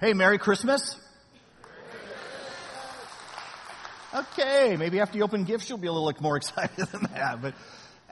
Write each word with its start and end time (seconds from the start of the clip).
Hey, 0.00 0.14
Merry 0.14 0.38
Christmas. 0.38 0.96
Okay, 4.14 4.76
maybe 4.78 5.00
after 5.00 5.18
you 5.18 5.24
open 5.24 5.42
gifts, 5.42 5.68
you'll 5.68 5.78
be 5.78 5.88
a 5.88 5.92
little 5.92 6.14
more 6.22 6.36
excited 6.36 6.86
than 6.86 7.02
that. 7.14 7.42
But 7.42 7.54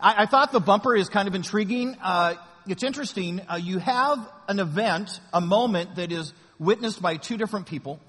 I, 0.02 0.24
I 0.24 0.26
thought 0.26 0.50
the 0.50 0.58
bumper 0.58 0.96
is 0.96 1.08
kind 1.08 1.28
of 1.28 1.36
intriguing. 1.36 1.96
Uh, 2.02 2.34
it's 2.66 2.82
interesting. 2.82 3.40
Uh, 3.48 3.54
you 3.54 3.78
have 3.78 4.18
an 4.48 4.58
event, 4.58 5.20
a 5.32 5.40
moment 5.40 5.94
that 5.94 6.10
is 6.10 6.32
witnessed 6.58 7.00
by 7.00 7.18
two 7.18 7.36
different 7.36 7.66
people. 7.66 8.00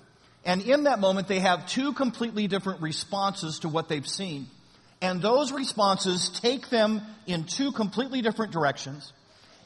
And 0.44 0.64
in 0.64 0.86
that 0.86 0.98
moment, 0.98 1.28
they 1.28 1.42
have 1.42 1.68
two 1.68 1.94
completely 1.94 2.48
different 2.48 2.82
responses 2.82 3.60
to 3.60 3.70
what 3.70 3.90
they've 3.90 4.08
seen. 4.08 4.48
And 5.04 5.22
those 5.22 5.52
responses 5.52 6.30
take 6.42 6.70
them 6.70 7.04
in 7.28 7.44
two 7.44 7.72
completely 7.74 8.24
different 8.24 8.54
directions. 8.54 9.14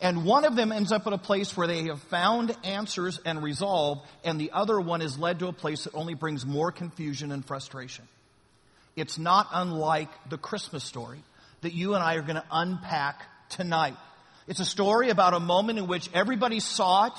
And 0.02 0.25
one 0.25 0.45
of 0.45 0.55
them 0.55 0.71
ends 0.71 0.91
up 0.91 1.05
at 1.05 1.13
a 1.13 1.18
place 1.18 1.55
where 1.55 1.68
they 1.68 1.83
have 1.83 2.01
found 2.04 2.55
answers 2.63 3.20
and 3.23 3.43
resolve, 3.43 4.01
and 4.23 4.41
the 4.41 4.51
other 4.51 4.81
one 4.81 5.04
is 5.04 5.20
led 5.20 5.39
to 5.39 5.47
a 5.47 5.54
place 5.54 5.83
that 5.83 5.93
only 5.93 6.15
brings 6.15 6.43
more 6.43 6.71
confusion 6.71 7.32
and 7.32 7.46
frustration. 7.46 8.07
It's 8.96 9.19
not 9.19 9.47
unlike 9.54 10.10
the 10.29 10.39
Christmas 10.39 10.83
story 10.83 11.19
that 11.61 11.74
you 11.74 11.93
and 11.93 12.04
I 12.04 12.15
are 12.15 12.24
going 12.24 12.36
to 12.36 12.46
unpack 12.51 13.21
tonight. 13.50 13.96
It's 14.47 14.60
a 14.60 14.65
story 14.65 15.10
about 15.10 15.36
a 15.36 15.39
moment 15.39 15.77
in 15.77 15.86
which 15.86 16.10
everybody 16.13 16.60
saw 16.60 17.05
it, 17.05 17.13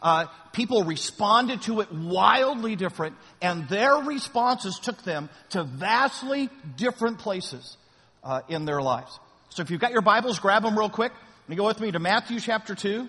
uh, 0.00 0.26
people 0.52 0.84
responded 0.84 1.62
to 1.62 1.80
it 1.80 1.92
wildly 1.92 2.76
different, 2.76 3.16
and 3.42 3.68
their 3.68 3.96
responses 3.96 4.78
took 4.78 5.02
them 5.02 5.28
to 5.50 5.64
vastly 5.64 6.48
different 6.76 7.18
places 7.18 7.76
uh, 8.22 8.42
in 8.48 8.64
their 8.64 8.80
lives. 8.80 9.18
So 9.50 9.62
if 9.62 9.70
you've 9.70 9.80
got 9.80 9.90
your 9.90 10.02
Bibles, 10.02 10.38
grab 10.38 10.62
them 10.62 10.78
real 10.78 10.88
quick. 10.88 11.12
You 11.50 11.56
go 11.56 11.64
with 11.64 11.80
me 11.80 11.90
to 11.90 11.98
Matthew 11.98 12.40
chapter 12.40 12.74
2. 12.74 13.08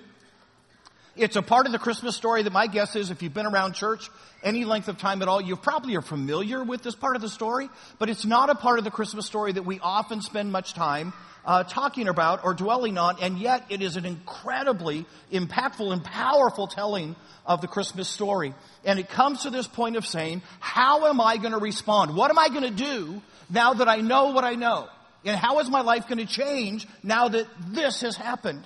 It's 1.17 1.35
a 1.35 1.41
part 1.41 1.66
of 1.66 1.73
the 1.73 1.77
Christmas 1.77 2.16
story 2.16 2.41
that 2.41 2.53
my 2.53 2.67
guess 2.67 2.95
is 2.95 3.11
if 3.11 3.21
you've 3.21 3.34
been 3.34 3.45
around 3.45 3.73
church 3.73 4.09
any 4.41 4.63
length 4.63 4.88
of 4.88 4.97
time 4.97 5.21
at 5.21 5.27
all, 5.27 5.41
you 5.41 5.57
probably 5.57 5.97
are 5.97 6.02
familiar 6.02 6.63
with 6.63 6.81
this 6.81 6.95
part 6.95 7.17
of 7.17 7.21
the 7.21 7.27
story, 7.27 7.67
but 7.97 8.08
it's 8.08 8.23
not 8.23 8.50
a 8.50 8.55
part 8.55 8.80
of 8.80 8.86
the 8.86 8.91
Christmas 8.91 9.25
story 9.25 9.52
that 9.52 9.63
we 9.63 9.81
often 9.81 10.22
spend 10.22 10.53
much 10.53 10.73
time 10.73 11.11
uh, 11.44 11.66
talking 11.66 12.08
about 12.08 12.45
or 12.45 12.53
dwelling 12.53 12.97
on, 12.97 13.17
and 13.22 13.38
yet 13.38 13.66
it 13.67 13.81
is 13.81 13.97
an 13.97 14.05
incredibly 14.05 15.06
impactful 15.33 15.91
and 15.91 16.02
powerful 16.02 16.67
telling 16.67 17.17
of 17.45 17.59
the 17.59 17.67
Christmas 17.67 18.08
story. 18.08 18.53
And 18.85 19.00
it 19.00 19.09
comes 19.09 19.41
to 19.41 19.50
this 19.50 19.67
point 19.67 19.97
of 19.97 20.06
saying, 20.06 20.44
how 20.61 21.08
am 21.08 21.19
I 21.19 21.35
going 21.35 21.52
to 21.52 21.59
respond? 21.59 22.16
What 22.16 22.31
am 22.31 22.39
I 22.39 22.47
going 22.47 22.63
to 22.63 22.69
do 22.69 23.22
now 23.50 23.73
that 23.73 23.89
I 23.89 23.97
know 23.97 24.31
what 24.31 24.45
I 24.45 24.56
know? 24.56 24.88
And 25.25 25.36
how 25.36 25.59
is 25.59 25.70
my 25.70 25.81
life 25.81 26.08
going 26.08 26.25
to 26.25 26.25
change 26.25 26.88
now 27.03 27.28
that 27.28 27.48
this 27.67 28.02
has 28.02 28.16
happened? 28.16 28.66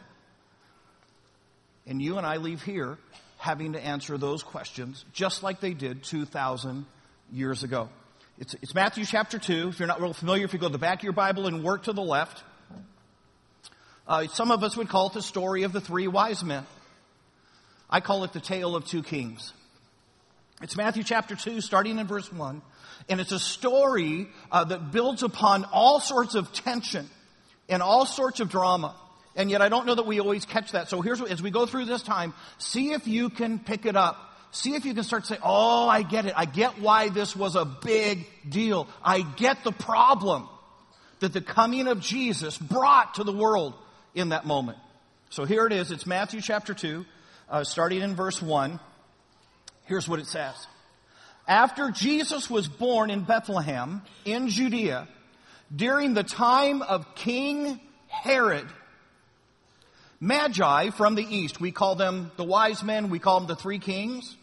And 1.88 2.02
you 2.02 2.18
and 2.18 2.26
I 2.26 2.38
leave 2.38 2.62
here 2.62 2.98
having 3.38 3.73
to 3.73 3.84
answer 3.84 4.18
those 4.18 4.44
questions 4.44 5.04
just 5.14 5.44
like 5.44 5.59
they 5.59 5.74
did 5.74 6.04
2,000 6.04 6.86
years 7.31 7.64
ago. 7.64 7.90
It's, 8.40 8.54
it's, 8.56 8.74
Matthew 8.74 9.06
chapter 9.06 9.38
2. 9.38 9.70
If 9.70 9.80
you're 9.80 9.88
not 9.88 10.02
real 10.02 10.14
familiar, 10.14 10.46
if 10.46 10.54
you 10.54 10.59
go 10.59 10.68
to 10.68 10.72
the 10.72 10.78
back 10.78 11.00
of 11.00 11.04
your 11.04 11.14
Bible 11.14 11.48
and 11.48 11.64
work 11.64 11.84
to 11.84 11.94
the 11.94 12.02
left, 12.02 12.44
uh, 14.08 14.28
some 14.28 14.52
of 14.52 14.64
us 14.64 14.78
would 14.78 14.90
call 14.90 15.08
it 15.08 15.14
the 15.14 15.22
story 15.22 15.64
of 15.64 15.74
the 15.74 15.81
three 15.81 16.08
wise 16.08 16.44
men. 16.44 16.66
I 17.90 18.00
call 18.00 18.24
it 18.24 18.34
the 18.34 18.40
tale 18.40 18.76
of 18.76 18.86
two 18.86 19.04
kings. 19.04 19.54
It's 20.64 20.78
Matthew 20.78 21.03
chapter 21.03 21.36
2, 21.36 21.59
starting 21.59 22.00
in 22.00 22.08
verse 22.08 22.31
1. 22.31 22.61
And 23.09 23.19
it's 23.19 23.33
a 23.33 23.39
story 23.39 24.30
uh, 24.50 24.64
that 24.64 24.94
builds 24.94 25.22
upon 25.22 25.66
all 25.66 26.00
sorts 26.00 26.36
of 26.36 26.53
tension 26.53 27.09
and 27.67 27.81
all 27.81 28.06
sorts 28.06 28.39
of 28.39 28.50
drama. 28.50 28.95
And 29.36 29.52
yet 29.52 29.61
I 29.61 29.67
don't 29.67 29.86
know 29.86 29.95
that 29.95 30.06
we 30.06 30.22
always 30.22 30.45
catch 30.45 30.72
that. 30.72 30.89
So 30.89 31.02
here's 31.02 31.22
as 31.22 31.41
we 31.41 31.52
go 31.52 31.66
through 31.66 31.84
this 31.84 32.02
time, 32.02 32.34
see 32.59 32.94
if 32.94 33.08
you 33.08 33.30
can 33.30 33.59
pick 33.59 33.86
it 33.86 33.97
up. 33.97 34.17
See 34.52 34.75
if 34.75 34.86
you 34.86 34.94
can 34.94 35.03
start 35.03 35.23
to 35.25 35.34
say, 35.34 35.39
oh, 35.44 35.89
I 35.89 36.02
get 36.02 36.28
it. 36.28 36.34
I 36.34 36.45
get 36.45 36.80
why 36.80 37.09
this 37.09 37.36
was 37.36 37.58
a 37.58 37.66
big 37.66 38.25
deal. 38.47 38.88
I 39.03 39.22
get 39.22 39.66
the 39.66 39.73
problem 39.73 40.47
that 41.19 41.34
the 41.34 41.41
coming 41.41 41.89
of 41.89 42.00
Jesus 42.00 42.58
brought 42.58 43.16
to 43.16 43.25
the 43.25 43.34
world 43.34 43.74
in 44.16 44.30
that 44.30 44.45
moment. 44.45 44.78
So 45.30 45.44
here 45.44 45.66
it 45.66 45.74
is. 45.74 45.91
It's 45.91 46.07
Matthew 46.07 46.40
chapter 46.40 46.74
2, 46.74 47.03
uh, 47.50 47.63
starting 47.66 48.01
in 48.01 48.16
verse 48.16 48.41
1. 48.41 48.80
Here's 49.85 50.07
what 50.07 50.19
it 50.19 50.27
says. 50.27 50.55
After 51.47 51.91
Jesus 51.91 52.49
was 52.49 52.67
born 52.67 53.09
in 53.09 53.23
Bethlehem 53.23 54.01
in 54.23 54.47
Judea, 54.47 55.07
during 55.75 56.13
the 56.13 56.23
time 56.23 56.81
of 56.81 57.16
King 57.16 57.79
Herod, 58.07 58.67
Magi 60.21 60.91
from 60.91 61.16
the 61.16 61.23
east, 61.23 61.59
we 61.59 61.71
call 61.71 61.95
them 61.95 62.31
the 62.38 62.45
wise 62.45 62.81
men, 62.81 63.09
we 63.09 63.19
call 63.19 63.39
them 63.39 63.47
the 63.47 63.57
three 63.57 63.79
kings. 63.79 64.38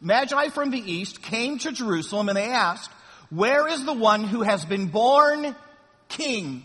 Magi 0.00 0.48
from 0.48 0.70
the 0.70 0.78
east 0.78 1.22
came 1.22 1.58
to 1.58 1.72
Jerusalem 1.72 2.28
and 2.30 2.36
they 2.36 2.48
asked, 2.48 2.90
where 3.28 3.68
is 3.68 3.84
the 3.84 3.92
one 3.92 4.24
who 4.24 4.42
has 4.42 4.64
been 4.64 4.86
born 4.86 5.54
king 6.08 6.62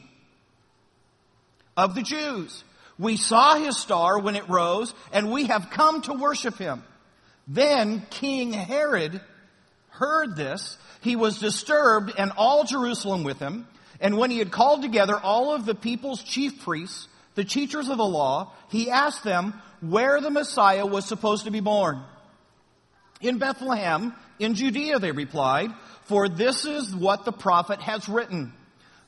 of 1.75 1.95
the 1.95 2.01
Jews? 2.01 2.63
We 2.97 3.17
saw 3.17 3.55
his 3.55 3.77
star 3.77 4.19
when 4.19 4.35
it 4.35 4.47
rose 4.47 4.93
and 5.11 5.31
we 5.31 5.45
have 5.47 5.69
come 5.71 6.01
to 6.03 6.13
worship 6.13 6.57
him. 6.57 6.83
Then 7.53 8.05
King 8.09 8.53
Herod 8.53 9.19
heard 9.89 10.37
this. 10.37 10.77
He 11.01 11.17
was 11.17 11.39
disturbed 11.39 12.13
and 12.17 12.31
all 12.37 12.63
Jerusalem 12.63 13.23
with 13.23 13.39
him. 13.39 13.67
And 13.99 14.17
when 14.17 14.31
he 14.31 14.39
had 14.39 14.51
called 14.51 14.81
together 14.81 15.17
all 15.17 15.53
of 15.53 15.65
the 15.65 15.75
people's 15.75 16.23
chief 16.23 16.63
priests, 16.63 17.09
the 17.35 17.43
teachers 17.43 17.89
of 17.89 17.97
the 17.97 18.05
law, 18.05 18.53
he 18.69 18.89
asked 18.89 19.25
them 19.25 19.61
where 19.81 20.21
the 20.21 20.31
Messiah 20.31 20.85
was 20.85 21.05
supposed 21.05 21.43
to 21.43 21.51
be 21.51 21.59
born. 21.59 22.01
In 23.19 23.37
Bethlehem, 23.37 24.13
in 24.39 24.55
Judea, 24.55 24.99
they 24.99 25.11
replied, 25.11 25.71
for 26.03 26.29
this 26.29 26.65
is 26.65 26.95
what 26.95 27.25
the 27.25 27.31
prophet 27.33 27.81
has 27.81 28.07
written. 28.07 28.53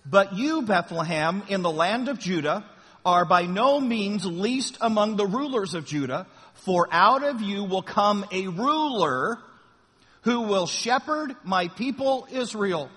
But 0.05 0.35
you, 0.35 0.63
Bethlehem, 0.63 1.43
in 1.47 1.61
the 1.61 1.71
land 1.71 2.09
of 2.09 2.19
Judah, 2.19 2.65
are 3.05 3.25
by 3.25 3.45
no 3.45 3.79
means 3.79 4.25
least 4.25 4.77
among 4.81 5.15
the 5.15 5.25
rulers 5.25 5.73
of 5.73 5.85
Judah, 5.85 6.27
for 6.53 6.87
out 6.91 7.23
of 7.23 7.41
you 7.41 7.63
will 7.63 7.81
come 7.81 8.25
a 8.31 8.47
ruler 8.47 9.39
who 10.21 10.41
will 10.41 10.67
shepherd 10.67 11.35
my 11.43 11.67
people 11.67 12.27
Israel. 12.31 12.89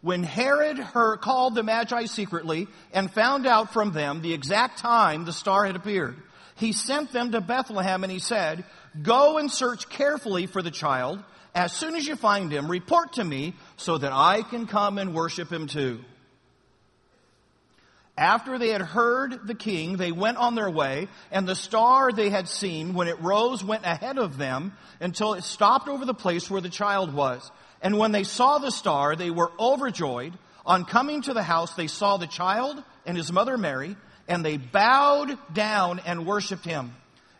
When 0.00 0.22
Herod 0.22 0.78
called 1.20 1.54
the 1.54 1.62
Magi 1.62 2.06
secretly 2.06 2.68
and 2.92 3.10
found 3.10 3.46
out 3.46 3.72
from 3.72 3.92
them 3.92 4.22
the 4.22 4.32
exact 4.32 4.78
time 4.78 5.24
the 5.24 5.32
star 5.32 5.66
had 5.66 5.76
appeared, 5.76 6.16
he 6.56 6.72
sent 6.72 7.12
them 7.12 7.32
to 7.32 7.40
Bethlehem 7.40 8.02
and 8.02 8.12
he 8.12 8.18
said, 8.18 8.64
Go 9.02 9.38
and 9.38 9.50
search 9.50 9.88
carefully 9.88 10.46
for 10.46 10.62
the 10.62 10.70
child. 10.70 11.22
As 11.54 11.72
soon 11.72 11.96
as 11.96 12.06
you 12.06 12.16
find 12.16 12.52
him, 12.52 12.70
report 12.70 13.14
to 13.14 13.24
me 13.24 13.54
so 13.76 13.98
that 13.98 14.12
I 14.12 14.42
can 14.42 14.66
come 14.66 14.98
and 14.98 15.14
worship 15.14 15.52
him 15.52 15.66
too. 15.66 16.00
After 18.20 18.58
they 18.58 18.68
had 18.68 18.82
heard 18.82 19.46
the 19.46 19.54
king, 19.54 19.96
they 19.96 20.12
went 20.12 20.36
on 20.36 20.54
their 20.54 20.68
way, 20.68 21.08
and 21.32 21.48
the 21.48 21.54
star 21.54 22.12
they 22.12 22.28
had 22.28 22.48
seen, 22.48 22.92
when 22.92 23.08
it 23.08 23.18
rose, 23.22 23.64
went 23.64 23.86
ahead 23.86 24.18
of 24.18 24.36
them 24.36 24.74
until 25.00 25.32
it 25.32 25.42
stopped 25.42 25.88
over 25.88 26.04
the 26.04 26.12
place 26.12 26.50
where 26.50 26.60
the 26.60 26.68
child 26.68 27.14
was. 27.14 27.50
And 27.80 27.96
when 27.96 28.12
they 28.12 28.24
saw 28.24 28.58
the 28.58 28.70
star, 28.70 29.16
they 29.16 29.30
were 29.30 29.50
overjoyed. 29.58 30.34
On 30.66 30.84
coming 30.84 31.22
to 31.22 31.32
the 31.32 31.42
house, 31.42 31.72
they 31.72 31.86
saw 31.86 32.18
the 32.18 32.26
child 32.26 32.84
and 33.06 33.16
his 33.16 33.32
mother 33.32 33.56
Mary, 33.56 33.96
and 34.28 34.44
they 34.44 34.58
bowed 34.58 35.38
down 35.54 35.98
and 36.04 36.26
worshiped 36.26 36.66
him. 36.66 36.94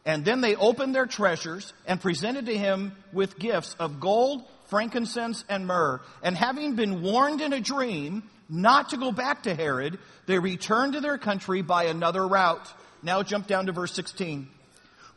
And 0.06 0.24
then 0.24 0.40
they 0.40 0.56
opened 0.56 0.94
their 0.94 1.04
treasures 1.04 1.74
and 1.86 2.00
presented 2.00 2.46
to 2.46 2.56
him 2.56 2.96
with 3.12 3.38
gifts 3.38 3.76
of 3.78 4.00
gold, 4.00 4.44
frankincense, 4.68 5.44
and 5.46 5.66
myrrh. 5.66 6.00
And 6.22 6.34
having 6.34 6.74
been 6.74 7.02
warned 7.02 7.42
in 7.42 7.52
a 7.52 7.60
dream 7.60 8.22
not 8.50 8.90
to 8.90 8.96
go 8.96 9.12
back 9.12 9.44
to 9.44 9.54
Herod, 9.54 9.98
they 10.26 10.38
returned 10.38 10.94
to 10.94 11.00
their 11.00 11.18
country 11.18 11.62
by 11.62 11.84
another 11.84 12.26
route. 12.26 12.66
Now 13.02 13.22
jump 13.22 13.46
down 13.46 13.66
to 13.66 13.72
verse 13.72 13.92
16. 13.94 14.48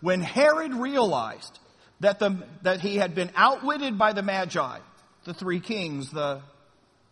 When 0.02 0.22
Herod 0.22 0.74
realized 0.74 1.60
that, 2.00 2.20
the, 2.20 2.44
that 2.62 2.80
he 2.80 2.98
had 2.98 3.16
been 3.16 3.32
outwitted 3.36 3.98
by 3.98 4.14
the 4.14 4.22
Magi, 4.22 4.78
the 5.26 5.34
three 5.34 5.60
kings, 5.60 6.12
the 6.12 6.42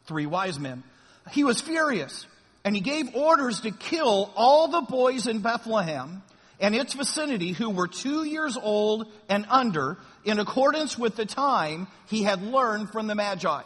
three 0.05 0.25
wise 0.25 0.59
men, 0.59 0.83
he 1.31 1.43
was 1.43 1.59
furious 1.59 2.25
and 2.63 2.75
he 2.75 2.81
gave 2.81 3.15
orders 3.15 3.61
to 3.61 3.71
kill 3.71 4.31
all 4.35 4.67
the 4.67 4.81
boys 4.81 5.27
in 5.27 5.39
Bethlehem 5.39 6.21
and 6.59 6.75
its 6.75 6.93
vicinity 6.93 7.53
who 7.53 7.71
were 7.71 7.87
two 7.87 8.23
years 8.23 8.57
old 8.61 9.07
and 9.27 9.45
under 9.49 9.97
in 10.23 10.37
accordance 10.37 10.97
with 10.97 11.15
the 11.15 11.25
time 11.25 11.87
he 12.07 12.21
had 12.23 12.43
learned 12.43 12.91
from 12.91 13.07
the 13.07 13.15
Magi. 13.15 13.63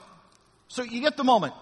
So 0.69 0.83
you 0.83 1.01
get 1.01 1.17
the 1.17 1.23
moment 1.23 1.53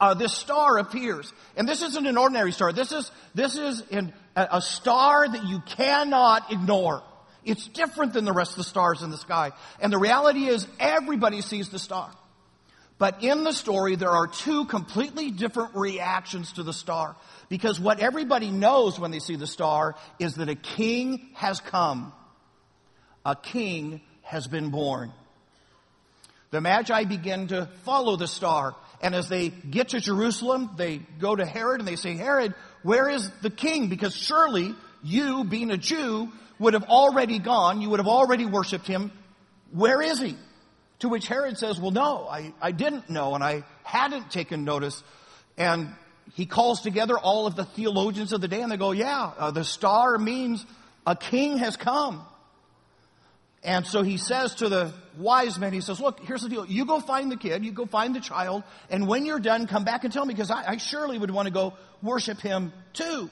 uh, 0.00 0.14
this 0.14 0.32
star 0.32 0.78
appears. 0.78 1.32
And 1.56 1.68
this 1.68 1.82
isn't 1.82 2.06
an 2.06 2.16
ordinary 2.16 2.52
star. 2.52 2.72
This 2.72 2.90
is, 2.92 3.10
this 3.34 3.56
is 3.56 3.82
in, 3.90 4.12
a, 4.34 4.48
a 4.52 4.62
star 4.62 5.28
that 5.28 5.44
you 5.46 5.60
cannot 5.60 6.50
ignore. 6.50 7.02
It's 7.44 7.66
different 7.68 8.12
than 8.12 8.24
the 8.24 8.32
rest 8.32 8.52
of 8.52 8.56
the 8.58 8.64
stars 8.64 9.02
in 9.02 9.10
the 9.10 9.16
sky. 9.16 9.52
And 9.80 9.92
the 9.92 9.98
reality 9.98 10.46
is 10.46 10.66
everybody 10.78 11.40
sees 11.40 11.68
the 11.68 11.78
star. 11.78 12.10
But 12.98 13.22
in 13.22 13.44
the 13.44 13.52
story, 13.52 13.96
there 13.96 14.10
are 14.10 14.26
two 14.26 14.66
completely 14.66 15.30
different 15.30 15.74
reactions 15.74 16.52
to 16.52 16.62
the 16.62 16.74
star. 16.74 17.16
Because 17.48 17.80
what 17.80 18.00
everybody 18.00 18.50
knows 18.50 19.00
when 19.00 19.10
they 19.10 19.20
see 19.20 19.36
the 19.36 19.46
star 19.46 19.96
is 20.18 20.34
that 20.34 20.50
a 20.50 20.54
king 20.54 21.30
has 21.34 21.60
come. 21.60 22.12
A 23.24 23.34
king 23.34 24.02
has 24.22 24.46
been 24.46 24.70
born. 24.70 25.12
The 26.50 26.60
Magi 26.60 27.04
begin 27.04 27.48
to 27.48 27.66
follow 27.84 28.16
the 28.16 28.26
star. 28.26 28.74
And 29.00 29.14
as 29.14 29.28
they 29.28 29.48
get 29.48 29.90
to 29.90 30.00
Jerusalem, 30.00 30.70
they 30.76 30.98
go 31.18 31.34
to 31.34 31.46
Herod 31.46 31.80
and 31.80 31.88
they 31.88 31.96
say, 31.96 32.16
Herod, 32.16 32.54
where 32.82 33.08
is 33.08 33.30
the 33.42 33.50
king? 33.50 33.88
Because 33.88 34.14
surely 34.14 34.74
you, 35.02 35.44
being 35.44 35.70
a 35.70 35.78
Jew, 35.78 36.30
would 36.58 36.74
have 36.74 36.84
already 36.84 37.38
gone. 37.38 37.80
You 37.80 37.90
would 37.90 38.00
have 38.00 38.08
already 38.08 38.44
worshiped 38.44 38.86
him. 38.86 39.10
Where 39.72 40.02
is 40.02 40.20
he? 40.20 40.36
To 40.98 41.08
which 41.08 41.26
Herod 41.26 41.56
says, 41.56 41.80
well, 41.80 41.92
no, 41.92 42.28
I, 42.28 42.52
I 42.60 42.72
didn't 42.72 43.08
know 43.08 43.34
and 43.34 43.42
I 43.42 43.64
hadn't 43.84 44.30
taken 44.30 44.64
notice. 44.64 45.02
And 45.56 45.94
he 46.34 46.44
calls 46.44 46.82
together 46.82 47.18
all 47.18 47.46
of 47.46 47.56
the 47.56 47.64
theologians 47.64 48.34
of 48.34 48.42
the 48.42 48.48
day 48.48 48.60
and 48.60 48.70
they 48.70 48.76
go, 48.76 48.92
yeah, 48.92 49.32
uh, 49.38 49.50
the 49.50 49.64
star 49.64 50.18
means 50.18 50.64
a 51.06 51.16
king 51.16 51.56
has 51.58 51.76
come. 51.76 52.22
And 53.62 53.86
so 53.86 54.02
he 54.02 54.16
says 54.16 54.54
to 54.56 54.68
the 54.70 54.92
wise 55.18 55.58
men, 55.58 55.72
he 55.72 55.82
says, 55.82 56.00
look, 56.00 56.20
here's 56.20 56.42
the 56.42 56.48
deal. 56.48 56.64
You 56.64 56.86
go 56.86 56.98
find 56.98 57.30
the 57.30 57.36
kid, 57.36 57.64
you 57.64 57.72
go 57.72 57.84
find 57.84 58.14
the 58.14 58.20
child, 58.20 58.62
and 58.88 59.06
when 59.06 59.26
you're 59.26 59.40
done, 59.40 59.66
come 59.66 59.84
back 59.84 60.04
and 60.04 60.12
tell 60.12 60.24
me 60.24 60.32
because 60.32 60.50
I, 60.50 60.72
I 60.72 60.76
surely 60.78 61.18
would 61.18 61.30
want 61.30 61.46
to 61.46 61.52
go 61.52 61.74
worship 62.00 62.40
him 62.40 62.72
too. 62.94 63.30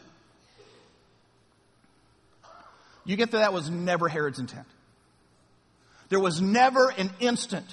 You 3.06 3.16
get 3.16 3.30
that 3.30 3.38
that 3.38 3.52
was 3.54 3.70
never 3.70 4.06
Herod's 4.06 4.38
intent. 4.38 4.66
There 6.10 6.20
was 6.20 6.42
never 6.42 6.90
an 6.90 7.10
instant 7.20 7.66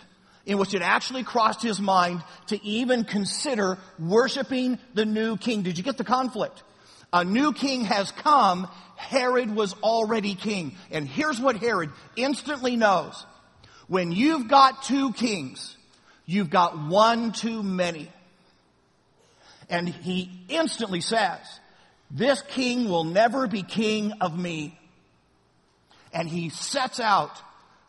in 0.46 0.58
which 0.58 0.74
it 0.74 0.82
actually 0.82 1.24
crossed 1.24 1.62
his 1.62 1.82
mind 1.82 2.24
to 2.48 2.64
even 2.64 3.04
consider 3.04 3.78
worshiping 4.00 4.80
the 4.94 5.06
new 5.06 5.36
king. 5.36 5.64
Did 5.64 5.78
you 5.78 5.84
get 5.84 5.98
the 5.98 6.04
conflict? 6.06 6.64
A 7.12 7.24
new 7.24 7.52
king 7.52 7.86
has 7.86 8.12
come. 8.12 8.70
Herod 8.96 9.56
was 9.56 9.74
already 9.84 10.36
king. 10.36 10.76
And 10.92 11.08
here's 11.08 11.40
what 11.40 11.58
Herod 11.58 11.92
instantly 12.16 12.76
knows. 12.76 13.26
When 13.88 14.12
you've 14.12 14.48
got 14.48 14.84
two 14.84 15.14
kings, 15.14 15.76
you've 16.26 16.50
got 16.50 16.78
one 16.78 17.32
too 17.32 17.62
many. 17.62 18.10
And 19.70 19.88
he 19.88 20.30
instantly 20.50 21.02
says, 21.02 21.40
this 22.12 22.42
king 22.50 22.90
will 22.90 23.04
never 23.04 23.48
be 23.48 23.64
king 23.64 24.14
of 24.22 24.38
me. 24.38 24.78
And 26.14 26.30
he 26.30 26.50
sets 26.50 27.00
out 27.00 27.32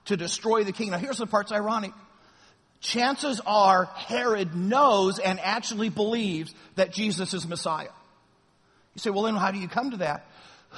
to 0.07 0.17
destroy 0.17 0.65
the 0.65 0.73
king. 0.73 0.91
Now 0.91 0.99
here's 0.99 1.19
the 1.19 1.27
part's 1.27 1.53
ironic. 1.53 1.93
Chances 2.81 3.41
are 3.47 3.85
Herod 3.85 4.55
knows 4.55 5.19
and 5.19 5.41
actually 5.41 5.89
believes 5.89 6.55
that 6.77 6.93
Jesus 6.93 7.35
is 7.35 7.47
Messiah. 7.47 7.89
You 8.95 9.01
say, 9.01 9.11
well 9.11 9.25
then 9.25 9.37
how 9.37 9.51
do 9.51 9.59
you 9.59 9.69
come 9.69 9.93
to 9.93 9.99
that? 9.99 10.27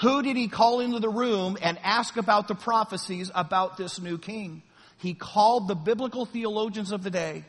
Who 0.00 0.22
did 0.22 0.36
he 0.36 0.48
call 0.48 0.80
into 0.80 1.00
the 1.00 1.08
room 1.08 1.58
and 1.60 1.78
ask 1.82 2.16
about 2.16 2.46
the 2.48 2.54
prophecies 2.54 3.30
about 3.34 3.76
this 3.76 4.00
new 4.00 4.18
king? 4.18 4.62
He 4.98 5.14
called 5.14 5.68
the 5.68 5.74
biblical 5.74 6.24
theologians 6.24 6.92
of 6.92 7.02
the 7.02 7.10
day, 7.10 7.44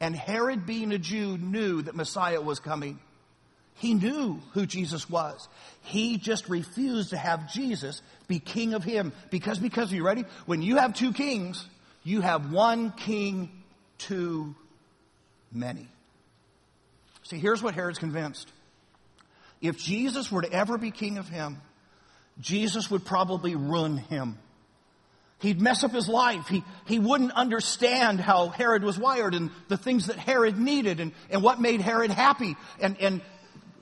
and 0.00 0.16
Herod 0.16 0.66
being 0.66 0.92
a 0.92 0.98
Jew 0.98 1.36
knew 1.38 1.82
that 1.82 1.94
Messiah 1.94 2.40
was 2.40 2.60
coming. 2.60 2.98
He 3.76 3.94
knew 3.94 4.40
who 4.52 4.66
Jesus 4.66 5.08
was. 5.08 5.48
He 5.82 6.16
just 6.16 6.48
refused 6.48 7.10
to 7.10 7.16
have 7.16 7.52
Jesus 7.52 8.00
be 8.28 8.38
king 8.38 8.74
of 8.74 8.84
him. 8.84 9.12
Because, 9.30 9.58
because, 9.58 9.92
are 9.92 9.96
you 9.96 10.04
ready? 10.04 10.24
When 10.46 10.62
you 10.62 10.76
have 10.76 10.94
two 10.94 11.12
kings, 11.12 11.66
you 12.04 12.20
have 12.20 12.52
one 12.52 12.92
king 12.92 13.50
too 13.98 14.54
many. 15.52 15.88
See, 17.24 17.38
here's 17.38 17.62
what 17.62 17.74
Herod's 17.74 17.98
convinced. 17.98 18.50
If 19.60 19.78
Jesus 19.78 20.30
were 20.30 20.42
to 20.42 20.52
ever 20.52 20.78
be 20.78 20.90
king 20.90 21.18
of 21.18 21.28
him, 21.28 21.60
Jesus 22.40 22.90
would 22.90 23.04
probably 23.04 23.54
ruin 23.54 23.98
him. 23.98 24.38
He'd 25.40 25.60
mess 25.60 25.82
up 25.82 25.90
his 25.90 26.08
life. 26.08 26.46
He, 26.46 26.62
he 26.86 27.00
wouldn't 27.00 27.32
understand 27.32 28.20
how 28.20 28.48
Herod 28.48 28.84
was 28.84 28.96
wired 28.96 29.34
and 29.34 29.50
the 29.66 29.76
things 29.76 30.06
that 30.06 30.16
Herod 30.16 30.56
needed 30.56 31.00
and, 31.00 31.12
and 31.30 31.42
what 31.42 31.60
made 31.60 31.80
Herod 31.80 32.12
happy. 32.12 32.54
And, 32.80 32.96
and 33.00 33.20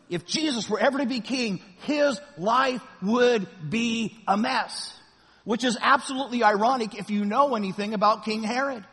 if 0.08 0.24
Jesus 0.24 0.70
were 0.70 0.80
ever 0.80 0.98
to 0.98 1.06
be 1.06 1.20
king, 1.20 1.60
his 1.82 2.18
life 2.38 2.82
would 3.02 3.46
be 3.68 4.16
a 4.26 4.38
mess. 4.38 4.96
Which 5.44 5.64
is 5.64 5.76
absolutely 5.80 6.42
ironic 6.42 6.94
if 6.94 7.10
you 7.10 7.24
know 7.26 7.54
anything 7.54 7.92
about 7.92 8.24
King 8.24 8.42
Herod. 8.42 8.84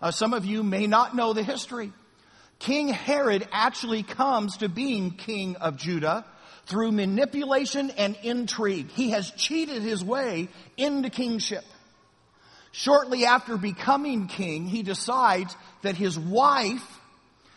Uh, 0.00 0.10
some 0.10 0.32
of 0.32 0.46
you 0.46 0.62
may 0.62 0.86
not 0.86 1.14
know 1.14 1.34
the 1.34 1.42
history. 1.42 1.92
King 2.58 2.88
Herod 2.88 3.46
actually 3.52 4.02
comes 4.02 4.58
to 4.58 4.68
being 4.68 5.10
king 5.12 5.56
of 5.56 5.76
Judah 5.76 6.24
through 6.68 6.92
manipulation 6.92 7.90
and 7.90 8.16
intrigue. 8.22 8.90
He 8.90 9.10
has 9.10 9.30
cheated 9.32 9.82
his 9.82 10.04
way 10.04 10.48
into 10.76 11.10
kingship. 11.10 11.64
Shortly 12.72 13.24
after 13.24 13.56
becoming 13.56 14.28
king, 14.28 14.66
he 14.66 14.82
decides 14.82 15.56
that 15.82 15.96
his 15.96 16.18
wife 16.18 16.98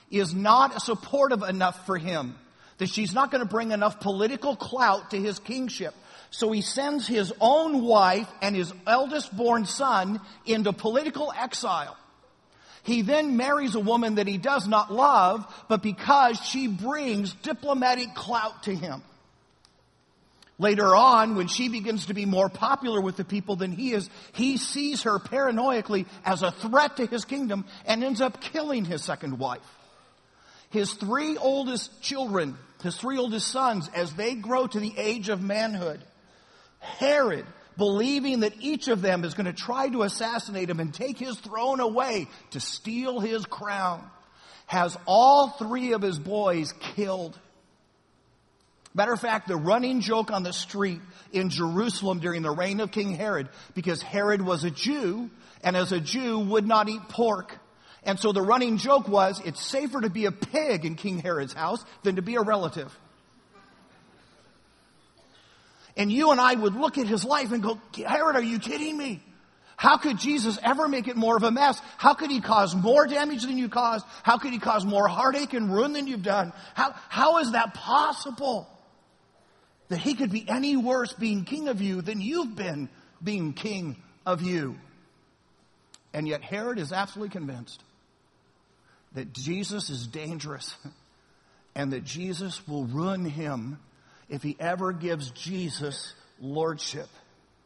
is 0.10 0.34
not 0.34 0.82
supportive 0.82 1.44
enough 1.44 1.86
for 1.86 1.98
him 1.98 2.36
that 2.82 2.90
she's 2.90 3.14
not 3.14 3.30
going 3.30 3.44
to 3.44 3.48
bring 3.48 3.70
enough 3.70 4.00
political 4.00 4.56
clout 4.56 5.12
to 5.12 5.18
his 5.22 5.38
kingship. 5.38 5.94
So 6.32 6.52
he 6.52 6.64
sends 6.64 7.06
his 7.06 7.32
own 7.40 7.84
wife 7.84 8.28
and 8.42 8.56
his 8.56 8.74
eldest 8.88 9.38
born 9.38 9.68
son 9.68 10.20
into 10.48 10.74
political 10.74 11.32
exile. 11.32 11.96
He 12.84 13.02
then 13.02 13.38
marries 13.38 13.76
a 13.76 13.80
woman 13.80 14.16
that 14.16 14.28
he 14.28 14.38
does 14.38 14.68
not 14.68 14.92
love, 14.92 15.46
but 15.68 15.84
because 15.84 16.40
she 16.40 16.68
brings 16.68 17.34
diplomatic 17.34 18.16
clout 18.16 18.64
to 18.64 18.76
him. 18.76 19.04
Later 20.58 20.96
on, 20.96 21.36
when 21.36 21.48
she 21.48 21.70
begins 21.70 22.08
to 22.08 22.14
be 22.14 22.26
more 22.26 22.50
popular 22.50 23.02
with 23.02 23.18
the 23.18 23.24
people 23.24 23.56
than 23.56 23.72
he 23.72 23.94
is, 23.94 24.10
he 24.34 24.58
sees 24.58 25.04
her 25.04 25.18
paranoidally 25.18 26.06
as 26.24 26.44
a 26.44 26.52
threat 26.52 26.98
to 26.98 27.08
his 27.08 27.26
kingdom 27.26 27.66
and 27.86 28.04
ends 28.04 28.22
up 28.22 28.42
killing 28.42 28.86
his 28.86 29.04
second 29.04 29.40
wife. 29.40 29.62
His 30.70 30.94
three 30.94 31.38
oldest 31.38 32.02
children 32.02 32.58
his 32.84 32.96
three 32.96 33.18
oldest 33.18 33.48
sons, 33.48 33.90
as 33.94 34.14
they 34.14 34.36
grow 34.36 34.68
to 34.68 34.80
the 34.80 34.94
age 34.98 35.30
of 35.30 35.42
manhood, 35.42 36.02
Herod, 36.80 37.46
believing 37.78 38.42
that 38.42 38.54
each 38.60 38.88
of 38.88 39.02
them 39.02 39.24
is 39.24 39.34
going 39.34 39.46
to 39.46 39.54
try 39.54 39.90
to 39.90 40.04
assassinate 40.04 40.70
him 40.70 40.80
and 40.80 40.94
take 40.94 41.18
his 41.18 41.38
throne 41.40 41.80
away 41.80 42.28
to 42.52 42.60
steal 42.60 43.20
his 43.20 43.46
crown, 43.46 44.04
has 44.68 44.98
all 45.06 45.50
three 45.50 45.94
of 45.94 46.02
his 46.02 46.20
boys 46.20 46.74
killed. 46.96 47.38
Matter 48.94 49.14
of 49.14 49.22
fact, 49.22 49.48
the 49.48 49.56
running 49.56 50.02
joke 50.02 50.32
on 50.32 50.44
the 50.44 50.54
street 50.54 51.00
in 51.32 51.50
Jerusalem 51.50 52.20
during 52.20 52.42
the 52.42 52.52
reign 52.52 52.80
of 52.82 52.92
King 52.92 53.16
Herod, 53.16 53.48
because 53.74 54.02
Herod 54.02 54.42
was 54.42 54.64
a 54.64 54.72
Jew, 54.72 55.30
and 55.64 55.78
as 55.78 55.92
a 55.92 56.00
Jew 56.00 56.40
would 56.40 56.68
not 56.68 56.90
eat 56.90 57.02
pork, 57.08 57.58
and 58.04 58.20
so 58.20 58.32
the 58.32 58.42
running 58.42 58.78
joke 58.78 59.08
was, 59.08 59.40
it's 59.46 59.64
safer 59.64 60.02
to 60.02 60.10
be 60.10 60.26
a 60.26 60.32
pig 60.32 60.86
in 60.86 60.96
King 60.96 61.20
Herod's 61.20 61.54
house 61.54 61.84
than 62.04 62.16
to 62.16 62.22
be 62.22 62.36
a 62.36 62.42
relative. 62.42 62.92
And 65.98 66.12
you 66.12 66.32
and 66.32 66.40
I 66.40 66.54
would 66.54 66.76
look 66.76 66.98
at 66.98 67.08
his 67.08 67.26
life 67.26 67.52
and 67.52 67.62
go, 67.62 67.80
Herod, 67.96 68.36
are 68.36 68.42
you 68.42 68.60
kidding 68.60 68.98
me? 68.98 69.22
How 69.82 69.98
could 69.98 70.20
Jesus 70.20 70.60
ever 70.62 70.88
make 70.88 71.08
it 71.08 71.18
more 71.18 71.36
of 71.36 71.42
a 71.42 71.50
mess? 71.50 71.82
How 71.98 72.14
could 72.14 72.30
he 72.30 72.40
cause 72.40 72.76
more 72.76 73.08
damage 73.08 73.42
than 73.42 73.58
you 73.58 73.68
caused? 73.68 74.06
How 74.22 74.38
could 74.38 74.54
he 74.54 74.60
cause 74.60 74.86
more 74.86 75.08
heartache 75.08 75.54
and 75.54 75.74
ruin 75.74 75.94
than 75.94 76.06
you've 76.06 76.22
done? 76.22 76.54
How, 76.76 76.94
how 77.10 77.40
is 77.40 77.54
that 77.54 77.74
possible? 77.74 78.70
That 79.90 79.98
he 79.98 80.14
could 80.14 80.32
be 80.32 80.48
any 80.48 80.78
worse 80.78 81.14
being 81.14 81.46
king 81.46 81.68
of 81.68 81.82
you 81.82 82.04
than 82.04 82.22
you've 82.22 82.56
been 82.56 82.90
being 83.24 83.54
king 83.54 83.96
of 84.24 84.44
you. 84.44 84.78
And 86.14 86.28
yet 86.28 86.44
Herod 86.44 86.78
is 86.78 86.94
absolutely 86.94 87.32
convinced 87.32 87.82
that 89.14 89.34
Jesus 89.34 89.90
is 89.90 90.06
dangerous 90.06 90.76
and 91.76 91.92
that 91.94 92.04
Jesus 92.04 92.68
will 92.68 92.86
ruin 92.86 93.26
him 93.26 93.80
if 94.32 94.42
he 94.42 94.56
ever 94.60 94.94
gives 94.94 95.30
Jesus 95.32 96.14
lordship 96.40 97.10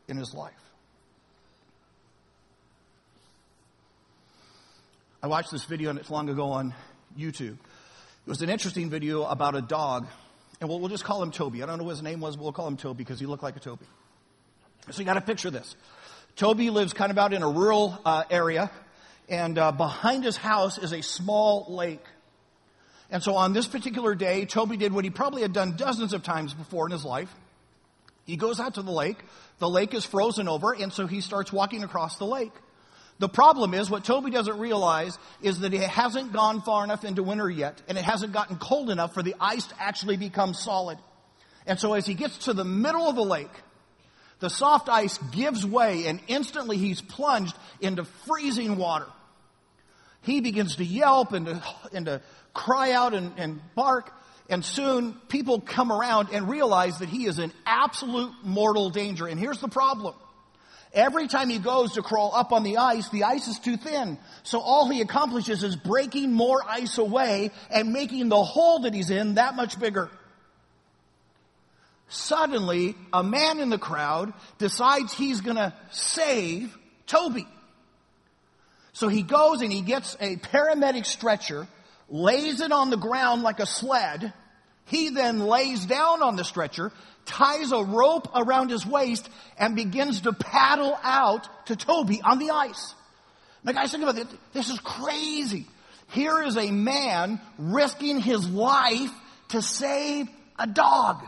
in 0.07 0.17
his 0.17 0.33
life. 0.33 0.51
I 5.21 5.27
watched 5.27 5.51
this 5.51 5.63
video 5.65 5.91
not 5.91 6.09
long 6.09 6.27
ago 6.27 6.49
on 6.49 6.73
YouTube. 7.17 7.53
It 7.53 8.29
was 8.29 8.41
an 8.41 8.49
interesting 8.49 8.89
video 8.89 9.23
about 9.25 9.55
a 9.55 9.61
dog, 9.61 10.07
and 10.59 10.67
we'll, 10.67 10.79
we'll 10.79 10.89
just 10.89 11.03
call 11.03 11.21
him 11.21 11.31
Toby. 11.31 11.61
I 11.61 11.67
don't 11.67 11.77
know 11.77 11.83
what 11.83 11.91
his 11.91 12.01
name 12.01 12.19
was, 12.19 12.35
but 12.35 12.43
we'll 12.43 12.51
call 12.51 12.67
him 12.67 12.77
Toby 12.77 12.97
because 12.97 13.19
he 13.19 13.27
looked 13.27 13.43
like 13.43 13.55
a 13.55 13.59
Toby. 13.59 13.85
So 14.89 14.99
you 14.99 15.05
got 15.05 15.13
to 15.13 15.21
picture 15.21 15.51
this. 15.51 15.75
Toby 16.35 16.71
lives 16.71 16.93
kind 16.93 17.11
of 17.11 17.17
out 17.19 17.31
in 17.31 17.43
a 17.43 17.49
rural 17.49 17.97
uh, 18.03 18.23
area, 18.31 18.71
and 19.29 19.57
uh, 19.57 19.71
behind 19.71 20.23
his 20.23 20.35
house 20.35 20.79
is 20.79 20.93
a 20.93 21.01
small 21.01 21.67
lake. 21.69 22.03
And 23.09 23.21
so 23.21 23.35
on 23.35 23.53
this 23.53 23.67
particular 23.67 24.15
day, 24.15 24.45
Toby 24.45 24.77
did 24.77 24.93
what 24.93 25.03
he 25.03 25.09
probably 25.09 25.41
had 25.41 25.53
done 25.53 25.75
dozens 25.77 26.13
of 26.13 26.23
times 26.23 26.53
before 26.53 26.87
in 26.87 26.91
his 26.91 27.05
life. 27.05 27.33
He 28.25 28.35
goes 28.35 28.59
out 28.59 28.75
to 28.75 28.81
the 28.81 28.91
lake. 28.91 29.17
The 29.59 29.69
lake 29.69 29.93
is 29.93 30.03
frozen 30.03 30.47
over, 30.47 30.73
and 30.73 30.91
so 30.91 31.05
he 31.05 31.21
starts 31.21 31.53
walking 31.53 31.83
across 31.83 32.17
the 32.17 32.25
lake. 32.25 32.51
The 33.19 33.29
problem 33.29 33.73
is, 33.73 33.89
what 33.89 34.03
Toby 34.03 34.31
doesn't 34.31 34.57
realize 34.57 35.17
is 35.41 35.59
that 35.59 35.73
it 35.73 35.81
hasn't 35.81 36.33
gone 36.33 36.61
far 36.63 36.83
enough 36.83 37.05
into 37.05 37.23
winter 37.23 37.49
yet, 37.49 37.81
and 37.87 37.97
it 37.97 38.03
hasn't 38.03 38.33
gotten 38.33 38.57
cold 38.57 38.89
enough 38.89 39.13
for 39.13 39.23
the 39.23 39.35
ice 39.39 39.67
to 39.67 39.81
actually 39.81 40.17
become 40.17 40.53
solid. 40.53 40.97
And 41.65 41.79
so 41.79 41.93
as 41.93 42.05
he 42.05 42.15
gets 42.15 42.39
to 42.39 42.53
the 42.53 42.65
middle 42.65 43.07
of 43.07 43.15
the 43.15 43.23
lake, 43.23 43.51
The 44.39 44.49
soft 44.49 44.89
ice 44.89 45.17
gives 45.31 45.65
way 45.65 46.07
and 46.07 46.19
instantly 46.27 46.77
he's 46.77 47.01
plunged 47.01 47.55
into 47.79 48.03
freezing 48.03 48.77
water. 48.77 49.07
He 50.21 50.41
begins 50.41 50.77
to 50.77 50.83
yelp 50.83 51.33
and 51.33 51.45
to, 51.45 51.63
and 51.93 52.05
to 52.07 52.21
cry 52.55 52.93
out 52.93 53.13
and, 53.13 53.33
and 53.37 53.61
bark. 53.75 54.11
And 54.49 54.65
soon 54.65 55.13
people 55.27 55.61
come 55.61 55.91
around 55.91 56.29
and 56.31 56.49
realize 56.49 56.99
that 56.99 57.09
he 57.09 57.27
is 57.27 57.37
in 57.37 57.51
absolute 57.65 58.33
mortal 58.43 58.89
danger. 58.89 59.27
And 59.27 59.39
here's 59.39 59.59
the 59.59 59.67
problem. 59.67 60.15
Every 60.93 61.27
time 61.27 61.49
he 61.49 61.59
goes 61.59 61.93
to 61.93 62.01
crawl 62.01 62.33
up 62.33 62.53
on 62.53 62.63
the 62.63 62.77
ice, 62.77 63.09
the 63.09 63.25
ice 63.25 63.47
is 63.47 63.59
too 63.59 63.75
thin. 63.75 64.17
So 64.43 64.59
all 64.59 64.89
he 64.89 65.01
accomplishes 65.01 65.61
is 65.61 65.75
breaking 65.75 66.31
more 66.31 66.61
ice 66.65 66.97
away 66.97 67.51
and 67.69 67.91
making 67.91 68.29
the 68.29 68.41
hole 68.41 68.79
that 68.79 68.93
he's 68.93 69.09
in 69.09 69.35
that 69.35 69.55
much 69.55 69.77
bigger. 69.77 70.09
Suddenly, 72.07 72.95
a 73.11 73.23
man 73.23 73.59
in 73.59 73.69
the 73.69 73.77
crowd 73.77 74.31
decides 74.57 75.13
he's 75.13 75.41
gonna 75.41 75.75
save 75.91 76.77
Toby. 77.07 77.47
So 78.93 79.09
he 79.09 79.23
goes 79.23 79.61
and 79.61 79.73
he 79.73 79.81
gets 79.81 80.15
a 80.21 80.37
paramedic 80.37 81.05
stretcher, 81.05 81.67
lays 82.09 82.61
it 82.61 82.71
on 82.71 82.89
the 82.89 82.97
ground 82.97 83.43
like 83.43 83.59
a 83.59 83.65
sled. 83.65 84.33
He 84.85 85.09
then 85.09 85.39
lays 85.39 85.85
down 85.85 86.21
on 86.21 86.35
the 86.35 86.43
stretcher, 86.43 86.91
ties 87.25 87.71
a 87.71 87.83
rope 87.83 88.29
around 88.35 88.69
his 88.69 88.85
waist, 88.85 89.27
and 89.57 89.75
begins 89.75 90.21
to 90.21 90.33
paddle 90.33 90.97
out 91.03 91.47
to 91.67 91.75
Toby 91.75 92.21
on 92.21 92.39
the 92.39 92.51
ice. 92.51 92.93
Now 93.63 93.71
guys, 93.71 93.91
think 93.91 94.03
about 94.03 94.17
it. 94.17 94.27
This 94.53 94.69
is 94.69 94.79
crazy. 94.79 95.65
Here 96.11 96.43
is 96.43 96.55
a 96.55 96.71
man 96.71 97.41
risking 97.57 98.19
his 98.19 98.47
life 98.47 99.11
to 99.49 99.61
save 99.61 100.27
a 100.59 100.67
dog. 100.67 101.23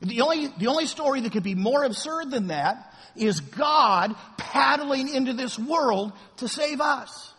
The 0.00 0.22
only, 0.22 0.48
the 0.58 0.68
only 0.68 0.86
story 0.86 1.20
that 1.20 1.32
could 1.32 1.42
be 1.42 1.54
more 1.54 1.84
absurd 1.84 2.30
than 2.30 2.48
that 2.48 2.92
is 3.14 3.40
God 3.40 4.14
paddling 4.36 5.12
into 5.12 5.32
this 5.32 5.58
world 5.58 6.12
to 6.38 6.48
save 6.48 6.80
us. 6.80 7.32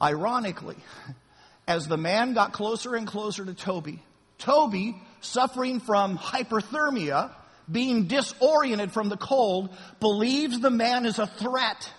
Ironically, 0.00 0.76
as 1.66 1.88
the 1.88 1.96
man 1.96 2.34
got 2.34 2.52
closer 2.52 2.94
and 2.94 3.06
closer 3.06 3.44
to 3.44 3.54
Toby, 3.54 4.02
Toby, 4.38 5.00
suffering 5.20 5.80
from 5.80 6.18
hyperthermia, 6.18 7.32
being 7.70 8.04
disoriented 8.04 8.92
from 8.92 9.08
the 9.08 9.16
cold, 9.16 9.70
believes 9.98 10.60
the 10.60 10.70
man 10.70 11.06
is 11.06 11.18
a 11.18 11.26
threat 11.26 11.90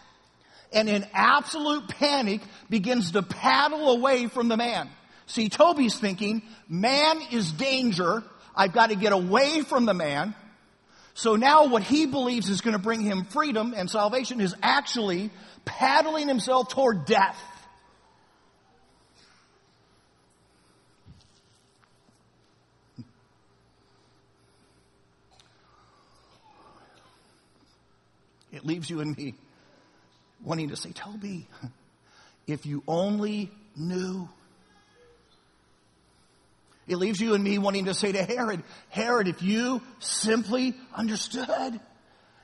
and 0.73 0.89
in 0.89 1.05
absolute 1.13 1.87
panic 1.87 2.41
begins 2.69 3.11
to 3.11 3.23
paddle 3.23 3.91
away 3.91 4.27
from 4.27 4.47
the 4.47 4.57
man. 4.57 4.89
See, 5.25 5.49
Toby's 5.49 5.97
thinking, 5.99 6.41
man 6.67 7.19
is 7.31 7.51
danger. 7.51 8.23
I've 8.55 8.73
got 8.73 8.89
to 8.89 8.95
get 8.95 9.11
away 9.11 9.61
from 9.61 9.85
the 9.85 9.93
man. 9.93 10.35
So 11.13 11.35
now 11.35 11.67
what 11.67 11.83
he 11.83 12.05
believes 12.05 12.49
is 12.49 12.61
going 12.61 12.75
to 12.75 12.81
bring 12.81 13.01
him 13.01 13.25
freedom 13.25 13.73
and 13.75 13.89
salvation 13.89 14.39
is 14.39 14.55
actually 14.61 15.31
paddling 15.65 16.27
himself 16.27 16.69
toward 16.69 17.05
death. 17.05 17.37
It 28.51 28.65
leaves 28.65 28.89
you 28.89 29.01
and 29.01 29.15
me 29.15 29.35
wanting 30.43 30.69
to 30.69 30.75
say, 30.75 30.91
Toby, 30.91 31.47
if 32.47 32.65
you 32.65 32.83
only 32.87 33.51
knew. 33.75 34.29
It 36.87 36.95
leaves 36.95 37.19
you 37.19 37.33
and 37.33 37.43
me 37.43 37.57
wanting 37.57 37.85
to 37.85 37.93
say 37.93 38.13
to 38.13 38.23
Herod, 38.23 38.63
Herod, 38.89 39.27
if 39.27 39.41
you 39.41 39.81
simply 39.99 40.73
understood. 40.95 41.79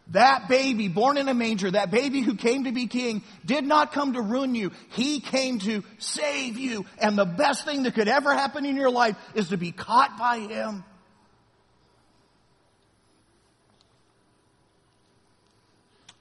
That 0.08 0.50
baby 0.50 0.90
born 0.90 1.18
in 1.18 1.30
a 1.30 1.34
manger, 1.34 1.72
that 1.72 1.90
baby 1.90 2.20
who 2.20 2.36
came 2.36 2.66
to 2.66 2.74
be 2.74 2.88
king, 2.88 3.24
did 3.46 3.64
not 3.64 3.94
come 3.94 4.14
to 4.14 4.22
ruin 4.22 4.54
you. 4.54 4.72
He 4.92 5.22
came 5.22 5.60
to 5.60 5.82
save 5.98 6.58
you. 6.58 6.86
And 6.98 7.18
the 7.18 7.24
best 7.24 7.64
thing 7.64 7.84
that 7.84 7.96
could 7.96 8.10
ever 8.10 8.34
happen 8.34 8.66
in 8.66 8.76
your 8.76 8.90
life 8.90 9.16
is 9.34 9.50
to 9.50 9.58
be 9.58 9.72
caught 9.72 10.18
by 10.18 10.40
him. 10.40 10.84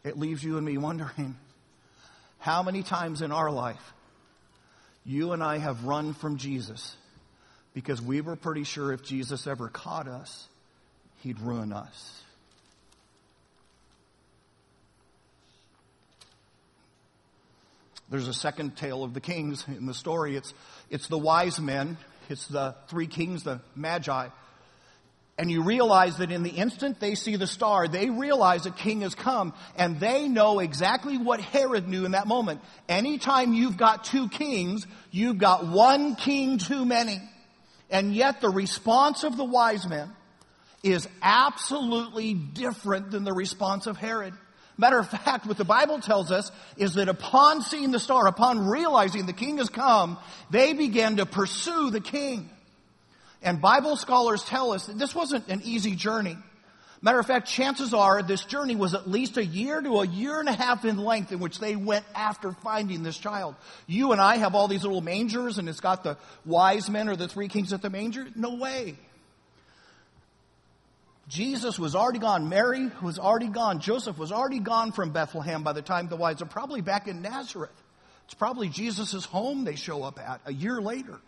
It 0.04 0.18
leaves 0.18 0.42
you 0.42 0.56
and 0.56 0.66
me 0.66 0.78
wondering 0.78 1.36
how 2.38 2.62
many 2.62 2.82
times 2.82 3.22
in 3.22 3.30
our 3.32 3.50
life 3.50 3.92
you 5.04 5.32
and 5.32 5.42
I 5.42 5.58
have 5.58 5.84
run 5.84 6.14
from 6.14 6.36
Jesus 6.36 6.96
because 7.74 8.00
we 8.00 8.20
were 8.20 8.36
pretty 8.36 8.64
sure 8.64 8.92
if 8.92 9.02
Jesus 9.02 9.46
ever 9.46 9.68
caught 9.68 10.06
us, 10.06 10.46
he'd 11.22 11.40
ruin 11.40 11.72
us. 11.72 12.22
There's 18.10 18.28
a 18.28 18.34
second 18.34 18.76
tale 18.76 19.04
of 19.04 19.14
the 19.14 19.20
kings 19.20 19.64
in 19.66 19.86
the 19.86 19.94
story. 19.94 20.36
It's, 20.36 20.52
it's 20.90 21.08
the 21.08 21.16
wise 21.16 21.58
men. 21.58 21.96
It's 22.28 22.46
the 22.46 22.74
three 22.88 23.06
kings, 23.06 23.42
the 23.42 23.60
magi. 23.74 24.28
And 25.38 25.50
you 25.50 25.62
realize 25.62 26.18
that 26.18 26.30
in 26.30 26.42
the 26.42 26.50
instant 26.50 27.00
they 27.00 27.14
see 27.14 27.36
the 27.36 27.46
star, 27.46 27.88
they 27.88 28.10
realize 28.10 28.66
a 28.66 28.70
king 28.70 29.00
has 29.00 29.14
come 29.14 29.54
and 29.76 29.98
they 29.98 30.28
know 30.28 30.58
exactly 30.58 31.16
what 31.16 31.40
Herod 31.40 31.88
knew 31.88 32.04
in 32.04 32.12
that 32.12 32.26
moment. 32.26 32.60
Anytime 32.88 33.54
you've 33.54 33.78
got 33.78 34.04
two 34.04 34.28
kings, 34.28 34.86
you've 35.10 35.38
got 35.38 35.66
one 35.66 36.16
king 36.16 36.58
too 36.58 36.84
many. 36.84 37.20
And 37.90 38.14
yet 38.14 38.40
the 38.40 38.50
response 38.50 39.24
of 39.24 39.36
the 39.36 39.44
wise 39.44 39.88
men 39.88 40.10
is 40.82 41.08
absolutely 41.22 42.34
different 42.34 43.10
than 43.10 43.24
the 43.24 43.32
response 43.32 43.86
of 43.86 43.96
Herod. 43.96 44.34
Matter 44.76 44.98
of 44.98 45.08
fact, 45.24 45.46
what 45.46 45.56
the 45.56 45.64
Bible 45.64 46.00
tells 46.00 46.30
us 46.30 46.50
is 46.76 46.94
that 46.94 47.08
upon 47.08 47.62
seeing 47.62 47.90
the 47.90 48.00
star, 48.00 48.26
upon 48.26 48.68
realizing 48.68 49.26
the 49.26 49.32
king 49.32 49.58
has 49.58 49.70
come, 49.70 50.18
they 50.50 50.72
began 50.74 51.16
to 51.16 51.26
pursue 51.26 51.90
the 51.90 52.00
king. 52.00 52.50
And 53.42 53.60
Bible 53.60 53.96
scholars 53.96 54.44
tell 54.44 54.72
us 54.72 54.86
that 54.86 54.98
this 54.98 55.14
wasn't 55.14 55.48
an 55.48 55.62
easy 55.64 55.96
journey. 55.96 56.36
Matter 57.04 57.18
of 57.18 57.26
fact, 57.26 57.48
chances 57.48 57.92
are 57.92 58.22
this 58.22 58.44
journey 58.44 58.76
was 58.76 58.94
at 58.94 59.10
least 59.10 59.36
a 59.36 59.44
year 59.44 59.80
to 59.80 60.00
a 60.00 60.06
year 60.06 60.38
and 60.38 60.48
a 60.48 60.52
half 60.52 60.84
in 60.84 60.98
length 60.98 61.32
in 61.32 61.40
which 61.40 61.58
they 61.58 61.74
went 61.74 62.04
after 62.14 62.52
finding 62.52 63.02
this 63.02 63.18
child. 63.18 63.56
You 63.88 64.12
and 64.12 64.20
I 64.20 64.36
have 64.36 64.54
all 64.54 64.68
these 64.68 64.84
little 64.84 65.00
mangers 65.00 65.58
and 65.58 65.68
it's 65.68 65.80
got 65.80 66.04
the 66.04 66.16
wise 66.44 66.88
men 66.88 67.08
or 67.08 67.16
the 67.16 67.26
three 67.26 67.48
kings 67.48 67.72
at 67.72 67.82
the 67.82 67.90
manger. 67.90 68.28
No 68.36 68.54
way. 68.54 68.96
Jesus 71.26 71.76
was 71.76 71.96
already 71.96 72.20
gone. 72.20 72.48
Mary 72.48 72.88
was 73.02 73.18
already 73.18 73.48
gone. 73.48 73.80
Joseph 73.80 74.16
was 74.16 74.30
already 74.30 74.60
gone 74.60 74.92
from 74.92 75.10
Bethlehem 75.10 75.64
by 75.64 75.72
the 75.72 75.82
time 75.82 76.06
the 76.06 76.16
wise 76.16 76.40
are 76.40 76.46
probably 76.46 76.82
back 76.82 77.08
in 77.08 77.20
Nazareth. 77.20 77.70
It's 78.26 78.34
probably 78.34 78.68
Jesus' 78.68 79.24
home 79.24 79.64
they 79.64 79.74
show 79.74 80.04
up 80.04 80.20
at 80.20 80.40
a 80.46 80.52
year 80.52 80.80
later. 80.80 81.18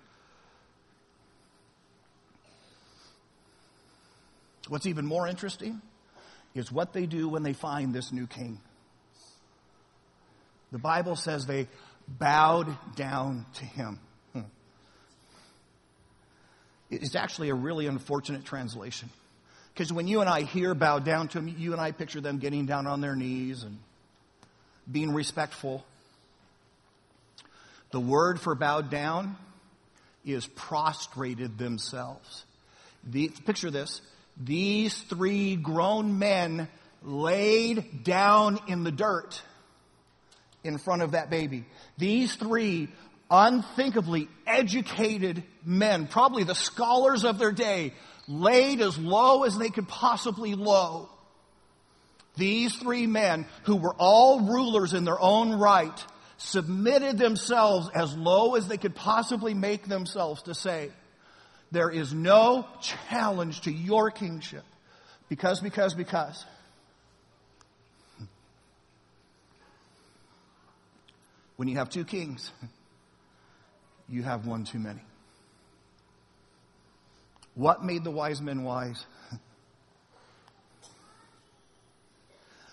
What's 4.69 4.87
even 4.87 5.07
more 5.07 5.27
interesting 5.27 5.81
is 6.55 6.71
what 6.71 6.93
they 6.93 7.07
do 7.07 7.29
when 7.29 7.43
they 7.43 7.53
find 7.53 7.93
this 7.93 8.13
new 8.13 8.27
king. 8.27 8.61
The 10.73 10.79
Bible 10.79 11.17
says 11.17 11.47
they 11.47 11.69
bowed 12.09 12.77
down 12.97 13.47
to 13.55 13.65
him. 13.65 13.99
Hmm. 14.33 14.41
It's 16.91 17.15
actually 17.15 17.51
a 17.51 17.55
really 17.55 17.87
unfortunate 17.87 18.45
translation. 18.45 19.11
Because 19.73 19.93
when 19.93 20.07
you 20.07 20.21
and 20.21 20.31
I 20.31 20.43
hear 20.43 20.75
bow 20.75 21.01
down 21.01 21.29
to 21.29 21.39
him, 21.39 21.49
you 21.59 21.73
and 21.73 21.81
I 21.81 21.91
picture 21.91 22.21
them 22.21 22.39
getting 22.39 22.67
down 22.67 22.87
on 22.87 23.01
their 23.01 23.17
knees 23.17 23.65
and 23.65 23.79
being 24.91 25.13
respectful. 25.13 25.85
The 27.91 28.01
word 28.01 28.41
for 28.41 28.55
bowed 28.55 28.91
down 28.91 29.37
is 30.25 30.47
prostrated 30.47 31.59
themselves. 31.59 32.45
The, 33.05 33.29
picture 33.45 33.71
this. 33.71 34.01
These 34.37 34.95
three 35.03 35.57
grown 35.57 36.19
men 36.19 36.69
laid 37.03 38.03
down 38.05 38.59
in 38.67 38.85
the 38.85 38.93
dirt 38.93 39.41
in 40.65 40.79
front 40.79 41.03
of 41.03 41.13
that 41.13 41.31
baby. 41.31 41.65
These 41.99 42.35
three 42.37 42.89
unthinkably 43.31 44.29
educated 44.47 45.43
men, 45.65 46.07
probably 46.07 46.45
the 46.45 46.55
scholars 46.55 47.25
of 47.25 47.39
their 47.39 47.53
day, 47.53 47.93
laid 48.27 48.81
as 48.81 48.99
low 48.99 49.45
as 49.45 49.57
they 49.59 49.69
could 49.69 49.89
possibly 49.89 50.55
low. 50.55 51.09
These 52.37 52.75
three 52.77 53.07
men, 53.07 53.47
who 53.65 53.77
were 53.77 53.95
all 53.97 54.41
rulers 54.41 54.95
in 54.95 55.05
their 55.05 55.21
own 55.21 55.53
right, 55.53 56.05
submitted 56.37 57.19
themselves 57.19 57.89
as 57.95 58.17
low 58.17 58.57
as 58.57 58.67
they 58.67 58.77
could 58.77 58.95
possibly 58.95 59.55
make 59.55 59.87
themselves 59.87 60.43
to 60.43 60.55
say, 60.55 60.91
there 61.75 61.91
is 61.91 62.15
no 62.15 62.67
challenge 62.81 63.63
to 63.63 63.73
your 63.73 64.11
kingship. 64.11 64.65
Because, 65.29 65.61
because, 65.61 65.95
because. 65.95 66.45
When 71.57 71.69
you 71.69 71.77
have 71.77 71.91
two 71.91 72.05
kings, 72.05 72.51
you 74.09 74.23
have 74.23 74.47
one 74.47 74.65
too 74.65 74.79
many. 74.79 75.03
What 77.55 77.85
made 77.85 78.05
the 78.05 78.11
wise 78.11 78.41
men 78.41 78.65
wise? 78.65 79.05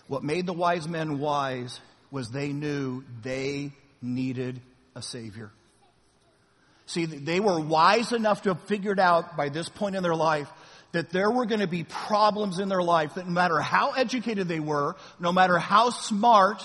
What 0.08 0.24
made 0.24 0.46
the 0.46 0.54
wise 0.54 0.90
men 0.90 1.20
wise 1.20 1.80
was 2.12 2.32
they 2.32 2.52
knew 2.52 3.06
they 3.22 3.72
needed 4.02 4.60
a 4.94 5.02
Savior. 5.02 5.52
See, 6.92 7.06
they 7.06 7.40
were 7.40 7.58
wise 7.58 8.12
enough 8.12 8.42
to 8.42 8.50
have 8.50 8.62
figured 8.64 9.00
out 9.00 9.38
by 9.38 9.48
this 9.48 9.70
point 9.70 9.96
in 9.96 10.04
their 10.04 10.14
life 10.14 10.50
that 10.92 11.10
there 11.10 11.32
were 11.32 11.46
going 11.46 11.62
to 11.62 11.68
be 11.68 11.86
problems 11.86 12.60
in 12.60 12.68
their 12.68 12.84
life 12.84 13.14
that 13.14 13.26
no 13.26 13.32
matter 13.32 13.62
how 13.62 13.92
educated 13.92 14.50
they 14.50 14.60
were, 14.60 14.98
no 15.18 15.32
matter 15.32 15.58
how 15.58 15.92
smart, 15.92 16.62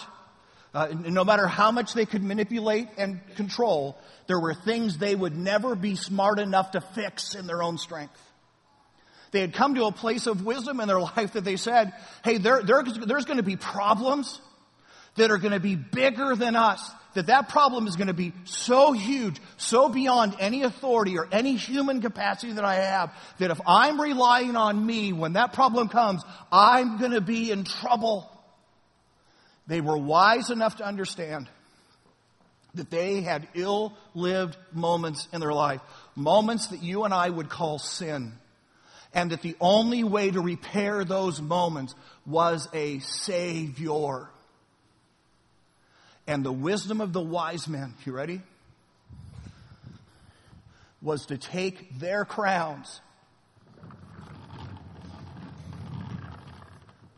uh, 0.75 0.88
no 0.88 1.25
matter 1.25 1.47
how 1.47 1.71
much 1.71 1.95
they 1.95 2.06
could 2.06 2.25
manipulate 2.25 2.88
and 2.99 3.21
control, 3.37 3.97
there 4.26 4.40
were 4.40 4.52
things 4.52 4.99
they 4.99 5.14
would 5.14 5.37
never 5.37 5.76
be 5.76 5.95
smart 5.95 6.40
enough 6.40 6.73
to 6.73 6.80
fix 6.80 7.37
in 7.37 7.47
their 7.47 7.62
own 7.62 7.78
strength. 7.78 8.21
They 9.30 9.40
had 9.42 9.54
come 9.54 9.76
to 9.76 9.85
a 9.85 9.92
place 9.92 10.26
of 10.26 10.45
wisdom 10.45 10.80
in 10.80 10.88
their 10.88 11.00
life 11.16 11.35
that 11.35 11.45
they 11.45 11.56
said, 11.56 11.92
hey, 12.25 12.38
there, 12.38 12.64
there, 12.64 12.83
there's 12.83 13.26
going 13.26 13.37
to 13.37 13.45
be 13.45 13.56
problems 13.56 14.40
that 15.16 15.30
are 15.30 15.38
going 15.38 15.52
to 15.52 15.61
be 15.61 15.75
bigger 15.75 16.35
than 16.37 16.56
us. 16.56 16.90
That 17.14 17.26
that 17.28 17.49
problem 17.49 17.87
is 17.87 17.96
going 17.96 18.08
to 18.08 18.14
be 18.14 18.35
so 18.44 18.92
huge, 18.92 19.40
so 19.56 19.88
beyond 19.88 20.37
any 20.38 20.64
authority 20.64 21.16
or 21.16 21.26
any 21.32 21.56
human 21.56 22.02
capacity 22.02 22.52
that 22.52 22.64
I 22.64 22.75
have, 22.75 23.11
that 23.38 23.50
if 23.50 23.58
I'm 23.66 23.99
relying 23.99 24.54
on 24.54 24.85
me 24.85 25.14
when 25.14 25.32
that 25.32 25.54
problem 25.54 25.88
comes, 25.88 26.23
I'm 26.52 26.99
going 26.99 27.12
to 27.12 27.23
be 27.23 27.50
in 27.50 27.64
trouble. 27.64 28.30
They 29.66 29.80
were 29.80 29.96
wise 29.96 30.50
enough 30.50 30.76
to 30.76 30.85
understand 30.85 31.49
that 32.75 32.90
they 32.90 33.23
had 33.23 33.49
ill-lived 33.54 34.58
moments 34.75 35.26
in 35.32 35.40
their 35.40 35.54
life. 35.54 35.80
Moments 36.14 36.66
that 36.66 36.82
you 36.82 37.04
and 37.04 37.14
I 37.14 37.30
would 37.30 37.49
call 37.49 37.78
sin 37.78 38.35
and 39.14 39.30
that 39.30 39.40
the 39.40 39.56
only 39.61 40.04
way 40.04 40.30
to 40.30 40.40
repair 40.40 41.02
those 41.02 41.40
moments 41.40 41.94
was 42.26 42.68
a 42.75 42.99
Savior. 42.99 44.28
And 46.26 46.45
the 46.45 46.52
wisdom 46.52 47.00
of 47.00 47.12
the 47.12 47.21
wise 47.21 47.68
men, 47.68 47.95
you 48.04 48.12
ready? 48.12 48.40
Was 51.00 51.26
to 51.26 51.38
take 51.38 51.99
their 51.99 52.25
crowns 52.25 53.00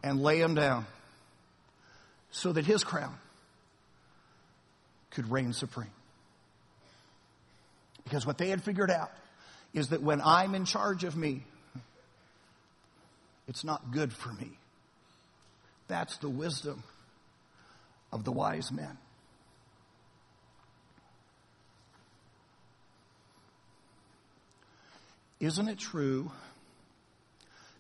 and 0.03 0.23
lay 0.23 0.41
them 0.41 0.55
down 0.55 0.87
so 2.31 2.53
that 2.53 2.67
his 2.67 2.85
crown 2.85 3.17
could 5.11 5.31
reign 5.31 5.53
supreme. 5.53 5.91
Because 8.05 8.27
what 8.27 8.38
they 8.38 8.49
had 8.49 8.62
figured 8.62 8.91
out 8.91 9.11
is 9.75 9.88
that 9.88 10.03
when 10.03 10.21
I'm 10.21 10.55
in 10.55 10.65
charge 10.65 11.05
of 11.05 11.17
me, 11.17 11.43
it's 13.47 13.65
not 13.65 13.91
good 13.91 14.12
for 14.12 14.33
me. 14.33 14.50
That's 15.88 16.19
the 16.19 16.29
wisdom 16.29 16.83
of 18.12 18.25
the 18.25 18.33
wise 18.33 18.73
men. 18.73 18.97
Isn't 25.41 25.69
it 25.69 25.79
true 25.79 26.31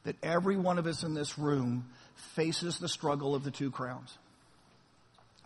that 0.04 0.16
every 0.22 0.56
one 0.56 0.78
of 0.78 0.86
us 0.86 1.02
in 1.02 1.14
this 1.14 1.38
room 1.38 1.88
faces 2.34 2.78
the 2.78 2.88
struggle 2.88 3.34
of 3.34 3.42
the 3.44 3.50
two 3.50 3.70
crowns? 3.70 4.16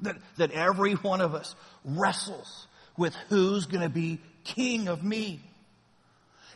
That, 0.03 0.17
that 0.37 0.51
every 0.51 0.95
one 0.95 1.21
of 1.21 1.35
us 1.35 1.55
wrestles 1.85 2.67
with 2.97 3.15
who's 3.29 3.67
going 3.67 3.83
to 3.83 3.89
be 3.89 4.21
king 4.45 4.89
of 4.89 5.03
me 5.03 5.41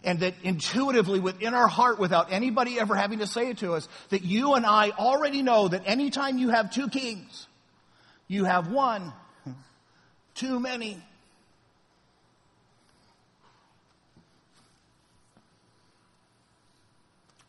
and 0.04 0.20
that 0.20 0.34
intuitively 0.42 1.20
within 1.20 1.54
our 1.54 1.68
heart, 1.68 1.98
without 1.98 2.32
anybody 2.32 2.78
ever 2.78 2.94
having 2.94 3.20
to 3.20 3.26
say 3.26 3.50
it 3.50 3.58
to 3.58 3.74
us, 3.74 3.88
that 4.10 4.24
you 4.24 4.54
and 4.54 4.66
I 4.66 4.90
already 4.90 5.42
know 5.42 5.68
that 5.68 5.82
anytime 5.86 6.38
you 6.38 6.50
have 6.50 6.70
two 6.70 6.88
kings, 6.88 7.46
you 8.28 8.44
have 8.44 8.70
one 8.70 9.12
too 10.34 10.60
many. 10.60 11.02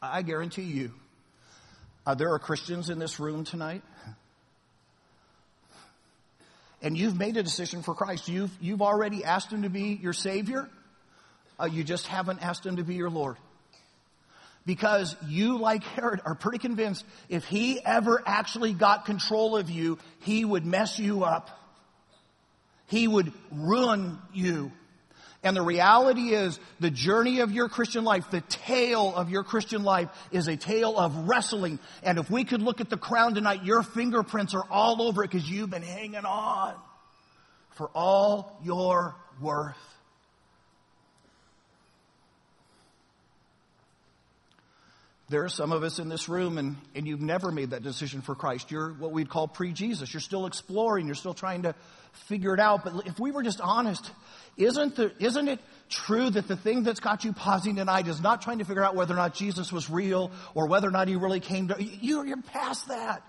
I 0.01 0.21
guarantee 0.21 0.63
you, 0.63 0.91
uh, 2.05 2.13
there 2.15 2.31
are 2.33 2.39
Christians 2.39 2.89
in 2.89 2.99
this 2.99 3.19
room 3.19 3.43
tonight, 3.43 3.81
and 6.81 6.97
you've 6.97 7.17
made 7.17 7.35
a 7.37 7.43
decision 7.43 7.81
for 7.81 7.95
Christ. 7.95 8.27
You've, 8.27 8.55
you've 8.61 8.81
already 8.83 9.23
asked 9.23 9.51
Him 9.51 9.63
to 9.63 9.69
be 9.69 9.99
your 10.01 10.13
Savior. 10.13 10.69
Uh, 11.59 11.65
you 11.65 11.83
just 11.83 12.07
haven't 12.07 12.43
asked 12.43 12.65
him 12.65 12.75
to 12.75 12.83
be 12.83 12.95
your 12.95 13.09
Lord. 13.09 13.35
Because 14.67 15.15
you, 15.25 15.58
like 15.58 15.84
Herod, 15.84 16.19
are 16.25 16.36
pretty 16.36 16.58
convinced 16.58 17.06
if 17.30 17.45
he 17.45 17.80
ever 17.84 18.21
actually 18.25 18.73
got 18.73 19.06
control 19.06 19.56
of 19.56 19.69
you, 19.69 19.97
he 20.19 20.43
would 20.43 20.65
mess 20.65 20.99
you 20.99 21.23
up. 21.23 21.49
He 22.88 23.08
would 23.08 23.32
ruin 23.49 24.19
you. 24.34 24.73
And 25.41 25.56
the 25.56 25.62
reality 25.62 26.34
is, 26.34 26.60
the 26.82 26.89
journey 26.89 27.39
of 27.39 27.53
your 27.53 27.69
Christian 27.69 28.03
life, 28.03 28.30
the 28.30 28.41
tale 28.41 29.15
of 29.15 29.30
your 29.30 29.43
Christian 29.43 29.84
life 29.84 30.10
is 30.32 30.49
a 30.49 30.58
tale 30.58 30.99
of 30.99 31.30
wrestling. 31.30 31.80
And 32.03 32.17
if 32.17 32.30
we 32.30 32.43
could 32.43 32.62
look 32.62 32.82
at 32.82 32.89
the 32.89 32.97
crown 32.97 33.36
tonight, 33.36 33.63
your 33.63 33.84
fingerprints 33.84 34.53
are 34.53 34.65
all 34.69 35.01
over 35.01 35.23
it 35.23 35.32
because 35.32 35.49
you've 35.49 35.69
been 35.69 35.82
hanging 35.82 36.25
on 36.25 36.75
for 37.75 37.89
all 37.95 38.60
your 38.65 39.15
worth. 39.39 39.77
There 45.29 45.43
are 45.43 45.49
some 45.49 45.73
of 45.73 45.83
us 45.83 45.99
in 45.99 46.07
this 46.07 46.29
room 46.29 46.57
and, 46.57 46.77
and 46.95 47.05
you've 47.05 47.21
never 47.21 47.51
made 47.51 47.71
that 47.71 47.83
decision 47.83 48.21
for 48.21 48.33
Christ. 48.33 48.71
You're 48.71 48.93
what 48.93 49.11
we'd 49.11 49.29
call 49.29 49.49
pre-Jesus. 49.49 50.13
You're 50.13 50.21
still 50.21 50.45
exploring. 50.45 51.05
You're 51.05 51.15
still 51.15 51.33
trying 51.33 51.63
to 51.63 51.75
figure 52.27 52.53
it 52.53 52.61
out. 52.61 52.85
But 52.85 53.07
if 53.07 53.19
we 53.19 53.31
were 53.31 53.43
just 53.43 53.59
honest, 53.59 54.09
isn't, 54.55 54.95
the, 54.95 55.11
isn't 55.19 55.49
it 55.49 55.59
true 55.89 56.29
that 56.29 56.47
the 56.47 56.55
thing 56.55 56.83
that's 56.83 57.01
got 57.01 57.25
you 57.25 57.33
pausing 57.33 57.75
tonight 57.75 58.07
is 58.07 58.21
not 58.21 58.41
trying 58.41 58.59
to 58.59 58.63
figure 58.63 58.83
out 58.83 58.95
whether 58.95 59.13
or 59.13 59.17
not 59.17 59.33
Jesus 59.33 59.69
was 59.69 59.89
real 59.89 60.31
or 60.55 60.67
whether 60.67 60.87
or 60.87 60.91
not 60.91 61.09
he 61.09 61.17
really 61.17 61.41
came 61.41 61.67
to, 61.67 61.83
you, 61.83 62.23
you're 62.23 62.41
past 62.41 62.87
that. 62.87 63.21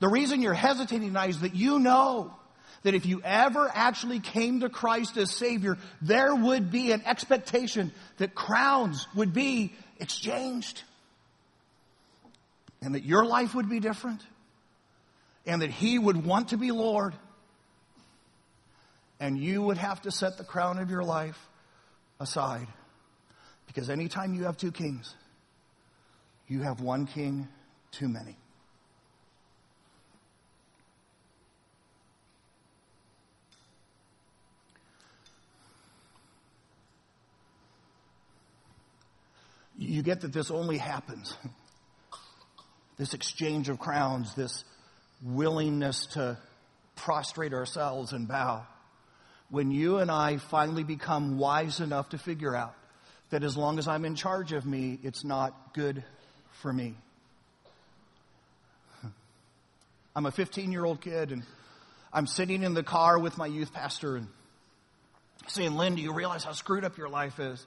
The 0.00 0.08
reason 0.08 0.42
you're 0.42 0.54
hesitating 0.54 1.06
tonight 1.06 1.30
is 1.30 1.40
that 1.42 1.54
you 1.54 1.78
know 1.78 2.34
that 2.82 2.94
if 2.94 3.06
you 3.06 3.22
ever 3.22 3.70
actually 3.72 4.18
came 4.18 4.60
to 4.60 4.68
Christ 4.68 5.16
as 5.16 5.30
Savior, 5.30 5.78
there 6.00 6.34
would 6.34 6.72
be 6.72 6.90
an 6.90 7.02
expectation 7.06 7.92
that 8.16 8.34
crowns 8.34 9.06
would 9.14 9.32
be 9.32 9.72
exchanged 10.00 10.82
and 12.82 12.96
that 12.96 13.04
your 13.04 13.24
life 13.24 13.54
would 13.54 13.70
be 13.70 13.80
different 13.80 14.20
and 15.46 15.62
that 15.62 15.70
he 15.70 15.98
would 15.98 16.26
want 16.26 16.48
to 16.48 16.56
be 16.56 16.72
Lord 16.72 17.14
and 19.20 19.38
you 19.38 19.62
would 19.62 19.78
have 19.78 20.02
to 20.02 20.10
set 20.10 20.36
the 20.36 20.44
crown 20.44 20.78
of 20.78 20.90
your 20.90 21.04
life 21.04 21.38
aside 22.18 22.66
because 23.68 23.88
anytime 23.88 24.34
you 24.34 24.44
have 24.44 24.56
two 24.56 24.72
kings, 24.72 25.14
you 26.48 26.60
have 26.60 26.80
one 26.80 27.06
king 27.06 27.48
too 27.92 28.08
many. 28.08 28.36
You 39.78 40.02
get 40.02 40.20
that 40.20 40.32
this 40.32 40.50
only 40.50 40.78
happens 40.78 41.34
this 43.02 43.14
exchange 43.14 43.68
of 43.68 43.80
crowns, 43.80 44.32
this 44.36 44.62
willingness 45.24 46.06
to 46.06 46.38
prostrate 46.94 47.52
ourselves 47.52 48.12
and 48.12 48.28
bow. 48.28 48.64
When 49.50 49.72
you 49.72 49.98
and 49.98 50.08
I 50.08 50.36
finally 50.36 50.84
become 50.84 51.36
wise 51.36 51.80
enough 51.80 52.10
to 52.10 52.18
figure 52.18 52.54
out 52.54 52.76
that 53.30 53.42
as 53.42 53.56
long 53.56 53.80
as 53.80 53.88
I'm 53.88 54.04
in 54.04 54.14
charge 54.14 54.52
of 54.52 54.64
me, 54.64 55.00
it's 55.02 55.24
not 55.24 55.74
good 55.74 56.04
for 56.60 56.72
me. 56.72 56.94
I'm 60.14 60.26
a 60.26 60.30
15 60.30 60.70
year 60.70 60.84
old 60.84 61.00
kid 61.00 61.32
and 61.32 61.42
I'm 62.12 62.28
sitting 62.28 62.62
in 62.62 62.72
the 62.72 62.84
car 62.84 63.18
with 63.18 63.36
my 63.36 63.48
youth 63.48 63.72
pastor 63.72 64.14
and 64.14 64.28
saying, 65.48 65.74
Lynn, 65.74 65.96
do 65.96 66.02
you 66.02 66.14
realize 66.14 66.44
how 66.44 66.52
screwed 66.52 66.84
up 66.84 66.98
your 66.98 67.08
life 67.08 67.40
is? 67.40 67.66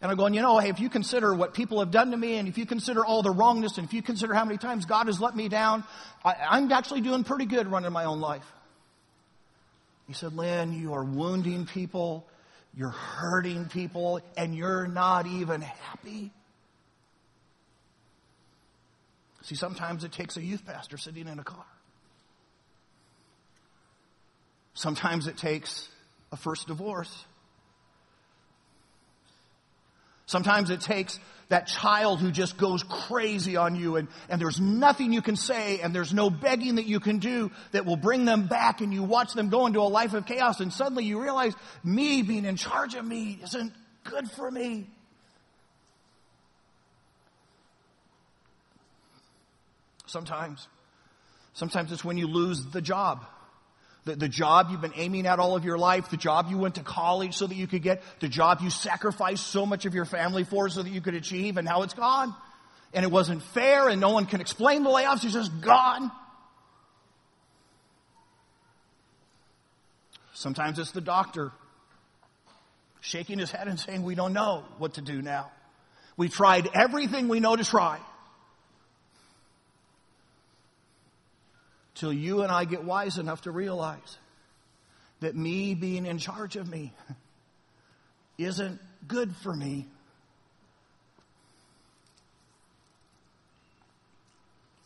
And 0.00 0.10
I'm 0.10 0.16
going, 0.16 0.34
you 0.34 0.42
know, 0.42 0.58
hey, 0.58 0.68
if 0.68 0.78
you 0.78 0.90
consider 0.90 1.34
what 1.34 1.54
people 1.54 1.80
have 1.80 1.90
done 1.90 2.10
to 2.10 2.16
me, 2.16 2.36
and 2.36 2.48
if 2.48 2.58
you 2.58 2.66
consider 2.66 3.04
all 3.04 3.22
the 3.22 3.30
wrongness, 3.30 3.78
and 3.78 3.86
if 3.86 3.94
you 3.94 4.02
consider 4.02 4.34
how 4.34 4.44
many 4.44 4.58
times 4.58 4.84
God 4.84 5.06
has 5.06 5.20
let 5.20 5.34
me 5.34 5.48
down, 5.48 5.84
I, 6.24 6.58
am 6.58 6.70
actually 6.70 7.00
doing 7.00 7.24
pretty 7.24 7.46
good 7.46 7.66
running 7.66 7.92
my 7.92 8.04
own 8.04 8.20
life. 8.20 8.44
He 10.06 10.12
said, 10.12 10.34
Lynn, 10.34 10.72
you 10.72 10.94
are 10.94 11.02
wounding 11.02 11.66
people, 11.66 12.26
you're 12.76 12.90
hurting 12.90 13.66
people, 13.66 14.20
and 14.36 14.54
you're 14.54 14.86
not 14.86 15.26
even 15.26 15.62
happy. 15.62 16.30
See, 19.42 19.54
sometimes 19.54 20.04
it 20.04 20.12
takes 20.12 20.36
a 20.36 20.42
youth 20.42 20.66
pastor 20.66 20.98
sitting 20.98 21.26
in 21.26 21.38
a 21.38 21.44
car. 21.44 21.64
Sometimes 24.74 25.26
it 25.26 25.38
takes 25.38 25.88
a 26.32 26.36
first 26.36 26.66
divorce. 26.66 27.24
Sometimes 30.26 30.70
it 30.70 30.80
takes 30.80 31.18
that 31.48 31.68
child 31.68 32.20
who 32.20 32.32
just 32.32 32.56
goes 32.56 32.82
crazy 32.82 33.56
on 33.56 33.76
you 33.76 33.94
and, 33.94 34.08
and 34.28 34.40
there's 34.40 34.60
nothing 34.60 35.12
you 35.12 35.22
can 35.22 35.36
say 35.36 35.78
and 35.80 35.94
there's 35.94 36.12
no 36.12 36.28
begging 36.28 36.74
that 36.74 36.86
you 36.86 36.98
can 36.98 37.18
do 37.18 37.52
that 37.70 37.86
will 37.86 37.96
bring 37.96 38.24
them 38.24 38.48
back 38.48 38.80
and 38.80 38.92
you 38.92 39.04
watch 39.04 39.32
them 39.34 39.48
go 39.48 39.66
into 39.66 39.80
a 39.80 39.82
life 39.82 40.12
of 40.12 40.26
chaos 40.26 40.58
and 40.58 40.72
suddenly 40.72 41.04
you 41.04 41.22
realize 41.22 41.54
me 41.84 42.22
being 42.22 42.44
in 42.44 42.56
charge 42.56 42.94
of 42.94 43.04
me 43.04 43.38
isn't 43.44 43.72
good 44.02 44.28
for 44.32 44.50
me. 44.50 44.88
Sometimes. 50.06 50.66
Sometimes 51.54 51.92
it's 51.92 52.04
when 52.04 52.18
you 52.18 52.26
lose 52.26 52.64
the 52.66 52.82
job. 52.82 53.24
The, 54.06 54.16
the, 54.16 54.28
job 54.28 54.68
you've 54.70 54.80
been 54.80 54.92
aiming 54.94 55.26
at 55.26 55.38
all 55.38 55.56
of 55.56 55.64
your 55.64 55.76
life, 55.76 56.10
the 56.10 56.16
job 56.16 56.46
you 56.48 56.56
went 56.56 56.76
to 56.76 56.82
college 56.82 57.34
so 57.34 57.46
that 57.46 57.56
you 57.56 57.66
could 57.66 57.82
get, 57.82 58.02
the 58.20 58.28
job 58.28 58.60
you 58.62 58.70
sacrificed 58.70 59.48
so 59.48 59.66
much 59.66 59.84
of 59.84 59.94
your 59.94 60.04
family 60.04 60.44
for 60.44 60.68
so 60.68 60.82
that 60.82 60.90
you 60.90 61.00
could 61.00 61.14
achieve, 61.14 61.56
and 61.56 61.66
now 61.66 61.82
it's 61.82 61.92
gone. 61.92 62.34
And 62.94 63.04
it 63.04 63.10
wasn't 63.10 63.42
fair, 63.42 63.88
and 63.88 64.00
no 64.00 64.10
one 64.10 64.26
can 64.26 64.40
explain 64.40 64.84
the 64.84 64.90
layoffs, 64.90 65.24
it's 65.24 65.34
just 65.34 65.60
gone. 65.60 66.10
Sometimes 70.34 70.78
it's 70.78 70.92
the 70.92 71.00
doctor 71.00 71.50
shaking 73.00 73.38
his 73.38 73.50
head 73.50 73.68
and 73.68 73.78
saying, 73.78 74.02
We 74.02 74.14
don't 74.14 74.32
know 74.32 74.64
what 74.78 74.94
to 74.94 75.00
do 75.00 75.20
now. 75.20 75.50
We 76.16 76.28
tried 76.28 76.68
everything 76.74 77.28
we 77.28 77.40
know 77.40 77.56
to 77.56 77.64
try. 77.64 77.98
Till 81.96 82.12
you 82.12 82.42
and 82.42 82.52
I 82.52 82.64
get 82.64 82.84
wise 82.84 83.18
enough 83.18 83.42
to 83.42 83.50
realize 83.50 84.18
that 85.20 85.34
me 85.34 85.74
being 85.74 86.06
in 86.06 86.18
charge 86.18 86.56
of 86.56 86.68
me 86.68 86.92
isn't 88.38 88.80
good 89.08 89.34
for 89.36 89.52
me. 89.52 89.86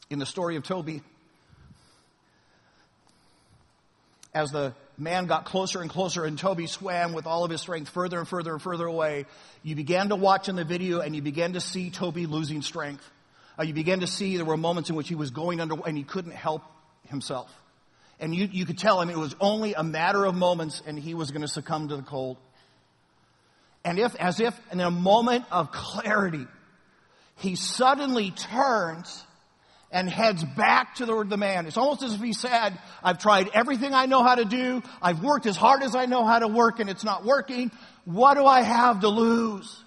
In 0.09 0.18
the 0.18 0.27
story 0.27 0.57
of 0.57 0.64
Toby, 0.64 1.03
as 4.35 4.51
the 4.51 4.73
man 4.99 5.27
got 5.27 5.44
closer 5.44 5.81
and 5.81 5.90
closer 5.90 6.25
and 6.25 6.38
Toby 6.38 6.66
swam 6.66 7.12
with 7.12 7.27
all 7.27 7.44
of 7.44 7.51
his 7.51 7.61
strength 7.61 7.90
further 7.90 8.18
and 8.18 8.27
further 8.27 8.53
and 8.53 8.62
further 8.62 8.87
away, 8.87 9.27
you 9.62 9.75
began 9.75 10.09
to 10.09 10.16
watch 10.16 10.49
in 10.49 10.57
the 10.57 10.64
video 10.64 11.01
and 11.01 11.14
you 11.14 11.23
began 11.23 11.53
to 11.55 11.61
see 11.61 11.90
Toby 11.90 12.27
losing 12.27 12.62
strength. 12.62 13.09
Uh, 13.59 13.62
you 13.62 13.75
began 13.75 14.01
to 14.01 14.07
see 14.07 14.37
there 14.37 14.44
were 14.44 14.57
moments 14.57 14.90
in 14.90 14.96
which 14.96 15.09
he 15.09 15.14
was 15.14 15.31
going 15.31 15.61
under 15.61 15.77
and 15.87 15.96
he 15.96 16.05
couldn't 16.05 16.35
help 16.35 16.62
himself. 17.11 17.53
And 18.18 18.35
you, 18.35 18.49
you 18.51 18.66
could 18.66 18.79
tell 18.79 19.01
him 19.01 19.11
it 19.11 19.16
was 19.16 19.35
only 19.40 19.75
a 19.75 19.83
matter 19.83 20.25
of 20.25 20.35
moments 20.35 20.83
and 20.87 20.99
he 20.99 21.14
was 21.14 21.31
going 21.31 21.42
to 21.42 21.49
succumb 21.49 21.88
to 21.88 21.96
the 21.96 22.03
cold. 22.03 22.37
And 23.85 23.99
if, 23.99 24.14
as 24.16 24.40
if 24.40 24.59
in 24.73 24.81
a 24.81 24.90
moment 24.90 25.44
of 25.51 25.73
clarity, 25.73 26.46
he 27.37 27.57
suddenly 27.57 28.31
turns 28.31 29.25
and 29.90 30.09
heads 30.09 30.44
back 30.44 30.96
to 30.96 31.07
the, 31.07 31.25
the 31.25 31.38
man. 31.38 31.66
It's 31.66 31.79
almost 31.79 32.03
as 32.03 32.14
if 32.14 32.20
he 32.20 32.35
said, 32.35 32.79
I've 33.03 33.18
tried 33.18 33.49
everything 33.55 33.94
I 33.94 34.07
know 34.07 34.23
how 34.23 34.35
to 34.35 34.44
do. 34.44 34.83
I've 35.01 35.23
worked 35.23 35.46
as 35.46 35.57
hard 35.57 35.83
as 35.83 35.94
I 35.94 36.07
know 36.07 36.25
how 36.25 36.40
to 36.40 36.49
work 36.49 36.79
and 36.79 36.90
it's 36.90 37.05
not 37.05 37.25
working. 37.25 37.70
What 38.05 38.35
do 38.35 38.44
I 38.44 38.61
have 38.61 39.01
to 39.01 39.09
lose? 39.09 39.83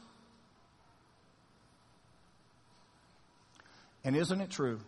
And 4.04 4.16
isn't 4.18 4.42
it 4.42 4.50
true 4.50 4.80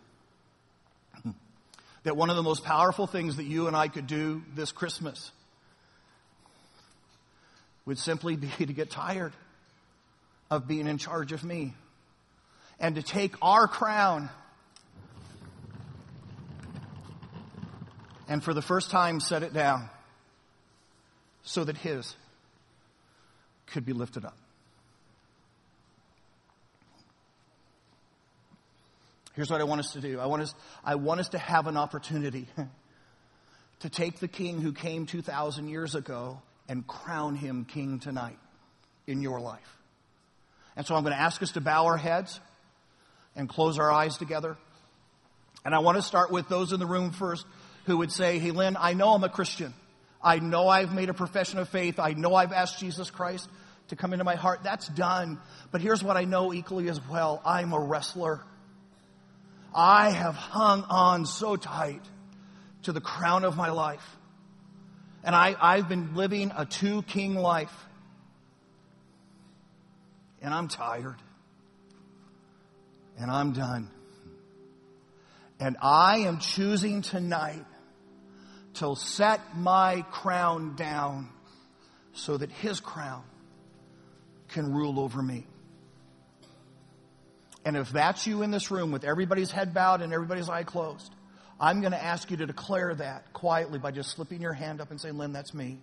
that 2.05 2.15
one 2.15 2.29
of 2.29 2.35
the 2.35 2.43
most 2.43 2.63
powerful 2.63 3.07
things 3.07 3.37
that 3.37 3.45
you 3.45 3.67
and 3.67 3.75
I 3.75 3.87
could 3.87 4.05
do 4.05 4.43
this 4.53 4.71
Christmas 4.71 5.31
would 7.85 7.97
simply 7.97 8.35
be 8.35 8.47
to 8.47 8.73
get 8.73 8.91
tired 8.91 9.33
of 10.51 10.67
being 10.67 10.87
in 10.87 10.99
charge 10.99 11.31
of 11.31 11.43
me 11.43 11.73
and 12.79 12.95
to 12.95 13.01
take 13.01 13.33
our 13.41 13.67
crown 13.67 14.29
and 18.27 18.43
for 18.43 18.53
the 18.53 18.61
first 18.61 18.91
time 18.91 19.19
set 19.19 19.41
it 19.41 19.51
down 19.53 19.89
so 21.41 21.63
that 21.63 21.75
his 21.77 22.15
could 23.65 23.83
be 23.83 23.93
lifted 23.93 24.25
up. 24.25 24.37
Here's 29.35 29.49
what 29.49 29.59
I 29.59 29.65
want 29.65 29.79
us 29.79 29.91
to 29.93 30.01
do. 30.01 30.19
I 30.19 30.27
want 30.27 30.41
us, 30.43 30.55
I 30.83 30.95
want 30.95 31.19
us 31.19 31.29
to 31.29 31.37
have 31.37 31.67
an 31.67 31.75
opportunity 31.75 32.47
to 33.81 33.89
take 33.89 34.19
the 34.19 34.27
king 34.27 34.61
who 34.61 34.71
came 34.71 35.05
2,000 35.05 35.67
years 35.67 35.93
ago 35.93 36.41
and 36.69 36.87
crown 36.87 37.35
him 37.35 37.65
king 37.65 37.99
tonight 37.99 38.39
in 39.07 39.21
your 39.21 39.39
life. 39.41 39.77
And 40.77 40.85
so 40.85 40.95
I'm 40.95 41.03
going 41.03 41.15
to 41.15 41.21
ask 41.21 41.41
us 41.41 41.51
to 41.53 41.61
bow 41.61 41.85
our 41.85 41.97
heads 41.97 42.39
and 43.35 43.49
close 43.49 43.77
our 43.77 43.91
eyes 43.91 44.17
together. 44.17 44.57
And 45.65 45.75
I 45.75 45.79
want 45.79 45.97
to 45.97 46.01
start 46.01 46.31
with 46.31 46.47
those 46.47 46.71
in 46.71 46.79
the 46.79 46.85
room 46.85 47.11
first 47.11 47.45
who 47.85 47.97
would 47.97 48.11
say, 48.11 48.39
Hey, 48.39 48.51
Lynn, 48.51 48.77
I 48.79 48.93
know 48.93 49.09
I'm 49.09 49.23
a 49.23 49.29
Christian. 49.29 49.73
I 50.23 50.39
know 50.39 50.67
I've 50.67 50.93
made 50.93 51.09
a 51.09 51.13
profession 51.13 51.59
of 51.59 51.69
faith. 51.69 51.99
I 51.99 52.13
know 52.13 52.33
I've 52.33 52.51
asked 52.51 52.79
Jesus 52.79 53.11
Christ 53.11 53.49
to 53.89 53.95
come 53.95 54.13
into 54.13 54.25
my 54.25 54.35
heart. 54.35 54.61
That's 54.63 54.87
done. 54.87 55.39
But 55.71 55.81
here's 55.81 56.03
what 56.03 56.17
I 56.17 56.23
know 56.23 56.53
equally 56.53 56.89
as 56.89 56.99
well. 57.07 57.41
I'm 57.45 57.73
a 57.73 57.79
wrestler. 57.79 58.41
I 59.75 60.09
have 60.09 60.35
hung 60.35 60.83
on 60.83 61.25
so 61.25 61.57
tight 61.57 62.01
to 62.83 62.93
the 62.93 63.01
crown 63.01 63.43
of 63.43 63.57
my 63.57 63.69
life. 63.69 64.17
And 65.23 65.35
I, 65.35 65.55
I've 65.59 65.89
been 65.89 66.15
living 66.15 66.51
a 66.55 66.65
two 66.65 67.01
king 67.01 67.35
life. 67.35 67.73
And 70.41 70.53
I'm 70.53 70.69
tired. 70.69 71.17
And 73.17 73.29
I'm 73.29 73.51
done. 73.51 73.89
And 75.59 75.77
I 75.81 76.19
am 76.19 76.39
choosing 76.39 77.01
tonight 77.01 77.65
to 78.75 78.95
set 78.95 79.57
my 79.57 80.05
crown 80.11 80.75
down 80.75 81.29
so 82.13 82.37
that 82.37 82.51
his 82.51 82.79
crown 82.79 83.23
can 84.49 84.73
rule 84.73 84.99
over 84.99 85.21
me. 85.21 85.47
And 87.65 87.75
if 87.75 87.89
that's 87.89 88.27
you 88.27 88.43
in 88.43 88.51
this 88.51 88.69
room 88.69 88.91
with 88.91 89.03
everybody's 89.03 89.49
head 89.49 89.73
bowed 89.73 90.01
and 90.01 90.13
everybody's 90.13 90.47
eye 90.47 90.63
closed, 90.63 91.11
I'm 91.59 91.81
going 91.81 91.93
to 91.93 92.03
ask 92.03 92.29
you 92.29 92.37
to 92.37 92.45
declare 92.45 92.93
that 92.95 93.33
quietly 93.33 93.79
by 93.79 93.89
just 93.91 94.11
slipping 94.11 94.39
your 94.39 94.53
hand 94.53 94.81
up 94.81 94.91
and 94.91 95.01
saying, 95.01 95.17
Lynn, 95.17 95.33
that's 95.33 95.53
me. 95.53 95.79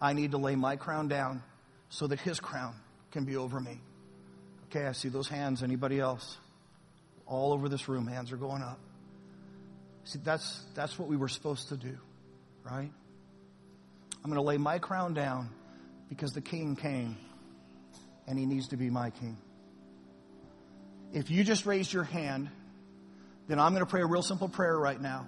I 0.00 0.14
need 0.14 0.30
to 0.30 0.38
lay 0.38 0.56
my 0.56 0.76
crown 0.76 1.08
down 1.08 1.42
so 1.90 2.06
that 2.06 2.20
his 2.20 2.40
crown 2.40 2.74
can 3.10 3.24
be 3.24 3.36
over 3.36 3.60
me. 3.60 3.80
Okay, 4.66 4.86
I 4.86 4.92
see 4.92 5.08
those 5.08 5.28
hands. 5.28 5.62
Anybody 5.62 6.00
else? 6.00 6.38
All 7.26 7.52
over 7.52 7.68
this 7.68 7.88
room, 7.88 8.06
hands 8.06 8.32
are 8.32 8.36
going 8.36 8.62
up. 8.62 8.78
See, 10.04 10.20
that's, 10.24 10.64
that's 10.74 10.98
what 10.98 11.08
we 11.08 11.16
were 11.16 11.28
supposed 11.28 11.68
to 11.68 11.76
do, 11.76 11.98
right? 12.64 12.90
I'm 14.24 14.30
going 14.30 14.36
to 14.36 14.42
lay 14.42 14.56
my 14.56 14.78
crown 14.78 15.12
down 15.12 15.50
because 16.08 16.32
the 16.32 16.40
king 16.40 16.76
came 16.76 17.18
and 18.26 18.38
he 18.38 18.46
needs 18.46 18.68
to 18.68 18.78
be 18.78 18.88
my 18.88 19.10
king. 19.10 19.36
If 21.12 21.30
you 21.30 21.44
just 21.44 21.66
raised 21.66 21.92
your 21.92 22.04
hand, 22.04 22.50
then 23.46 23.58
I'm 23.58 23.72
going 23.72 23.84
to 23.84 23.90
pray 23.90 24.02
a 24.02 24.06
real 24.06 24.22
simple 24.22 24.48
prayer 24.48 24.78
right 24.78 25.00
now 25.00 25.26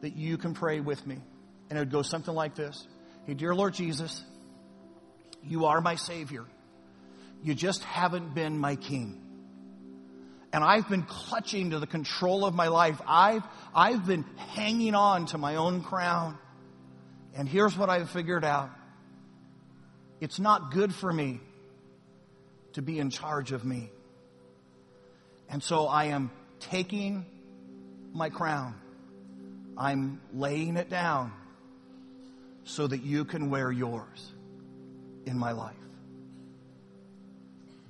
that 0.00 0.16
you 0.16 0.38
can 0.38 0.54
pray 0.54 0.80
with 0.80 1.04
me. 1.06 1.18
And 1.68 1.78
it 1.78 1.82
would 1.82 1.90
go 1.90 2.02
something 2.02 2.34
like 2.34 2.54
this 2.54 2.86
Hey, 3.26 3.34
dear 3.34 3.54
Lord 3.54 3.74
Jesus, 3.74 4.22
you 5.42 5.66
are 5.66 5.80
my 5.80 5.96
Savior. 5.96 6.44
You 7.42 7.54
just 7.54 7.82
haven't 7.84 8.34
been 8.34 8.58
my 8.58 8.76
King. 8.76 9.22
And 10.52 10.64
I've 10.64 10.88
been 10.88 11.02
clutching 11.02 11.70
to 11.70 11.78
the 11.78 11.86
control 11.86 12.44
of 12.44 12.54
my 12.54 12.68
life. 12.68 13.00
I've, 13.06 13.42
I've 13.74 14.06
been 14.06 14.24
hanging 14.54 14.94
on 14.94 15.26
to 15.26 15.38
my 15.38 15.56
own 15.56 15.82
crown. 15.82 16.38
And 17.34 17.48
here's 17.48 17.76
what 17.76 17.90
I've 17.90 18.08
figured 18.10 18.44
out 18.44 18.70
it's 20.20 20.38
not 20.38 20.72
good 20.72 20.94
for 20.94 21.12
me 21.12 21.40
to 22.72 22.82
be 22.82 22.98
in 22.98 23.10
charge 23.10 23.52
of 23.52 23.64
me. 23.64 23.90
And 25.48 25.62
so 25.62 25.86
I 25.86 26.06
am 26.06 26.30
taking 26.60 27.24
my 28.12 28.30
crown. 28.30 28.74
I'm 29.76 30.20
laying 30.32 30.76
it 30.76 30.88
down 30.88 31.32
so 32.64 32.86
that 32.86 33.02
you 33.02 33.24
can 33.24 33.50
wear 33.50 33.70
yours 33.70 34.32
in 35.24 35.38
my 35.38 35.52
life. 35.52 35.74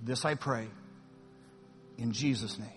This 0.02 0.24
I 0.24 0.34
pray 0.34 0.68
in 1.96 2.12
Jesus' 2.12 2.58
name. 2.58 2.68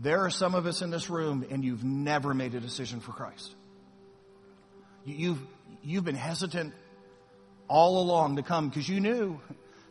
There 0.00 0.20
are 0.20 0.30
some 0.30 0.54
of 0.54 0.66
us 0.66 0.82
in 0.82 0.90
this 0.90 1.08
room 1.08 1.46
and 1.50 1.64
you've 1.64 1.84
never 1.84 2.34
made 2.34 2.54
a 2.54 2.60
decision 2.60 3.00
for 3.00 3.12
Christ. 3.12 3.54
You've, 5.04 5.40
you've 5.82 6.04
been 6.04 6.14
hesitant 6.14 6.74
all 7.68 8.00
along 8.02 8.36
to 8.36 8.42
come 8.42 8.68
because 8.68 8.88
you 8.88 9.00
knew 9.00 9.40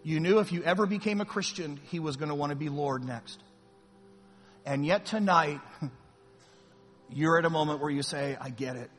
you 0.03 0.19
knew 0.19 0.39
if 0.39 0.51
you 0.51 0.63
ever 0.63 0.85
became 0.85 1.21
a 1.21 1.25
Christian, 1.25 1.79
he 1.89 1.99
was 1.99 2.17
going 2.17 2.29
to 2.29 2.35
want 2.35 2.51
to 2.51 2.55
be 2.55 2.69
Lord 2.69 3.03
next. 3.03 3.41
And 4.65 4.85
yet 4.85 5.05
tonight, 5.05 5.61
you're 7.09 7.37
at 7.37 7.45
a 7.45 7.49
moment 7.49 7.81
where 7.81 7.89
you 7.89 8.03
say, 8.03 8.37
I 8.39 8.49
get 8.49 8.75
it. 8.75 8.91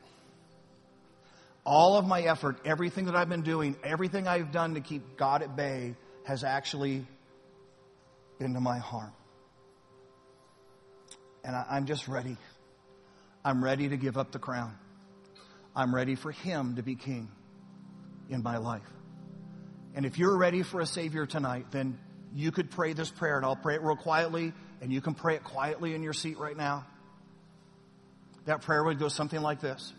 All 1.63 1.97
of 1.97 2.05
my 2.05 2.21
effort, 2.21 2.57
everything 2.65 3.05
that 3.05 3.15
I've 3.15 3.29
been 3.29 3.41
doing, 3.41 3.75
everything 3.83 4.27
I've 4.27 4.51
done 4.51 4.75
to 4.75 4.81
keep 4.81 5.17
God 5.17 5.41
at 5.41 5.55
bay 5.55 5.95
has 6.25 6.43
actually 6.43 7.07
been 8.39 8.53
to 8.53 8.59
my 8.59 8.77
harm. 8.77 9.11
And 11.43 11.55
I, 11.55 11.65
I'm 11.71 11.85
just 11.85 12.07
ready. 12.07 12.37
I'm 13.43 13.63
ready 13.63 13.89
to 13.89 13.97
give 13.97 14.17
up 14.17 14.31
the 14.31 14.39
crown. 14.39 14.75
I'm 15.75 15.93
ready 15.93 16.15
for 16.15 16.31
Him 16.31 16.75
to 16.75 16.83
be 16.83 16.95
King 16.95 17.29
in 18.29 18.41
my 18.41 18.57
life. 18.57 18.94
And 19.95 20.05
if 20.05 20.19
you're 20.19 20.35
ready 20.35 20.61
for 20.61 20.81
a 20.81 20.85
Savior 20.85 21.25
tonight, 21.25 21.67
then 21.71 21.97
you 22.33 22.51
could 22.51 22.69
pray 22.69 22.91
this 22.91 23.09
prayer, 23.09 23.37
and 23.37 23.45
I'll 23.45 23.55
pray 23.55 23.75
it 23.75 23.81
real 23.81 23.95
quietly, 23.95 24.51
and 24.81 24.91
you 24.91 24.99
can 24.99 25.13
pray 25.13 25.35
it 25.35 25.43
quietly 25.45 25.95
in 25.95 26.03
your 26.03 26.11
seat 26.11 26.37
right 26.37 26.55
now. 26.55 26.85
That 28.43 28.61
prayer 28.61 28.83
would 28.83 28.99
go 28.99 29.07
something 29.07 29.41
like 29.41 29.61
this 29.61 29.93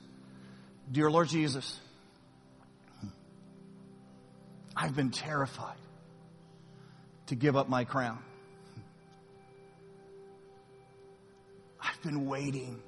Dear 0.93 1.11
Lord 1.11 1.29
Jesus, 1.29 1.81
I've 4.77 4.95
been 4.95 5.11
terrified 5.11 5.79
to 7.29 7.35
give 7.35 7.57
up 7.57 7.71
my 7.71 7.85
crown. 7.85 8.19
I've 11.81 12.03
been 12.03 12.27
waiting. 12.27 12.83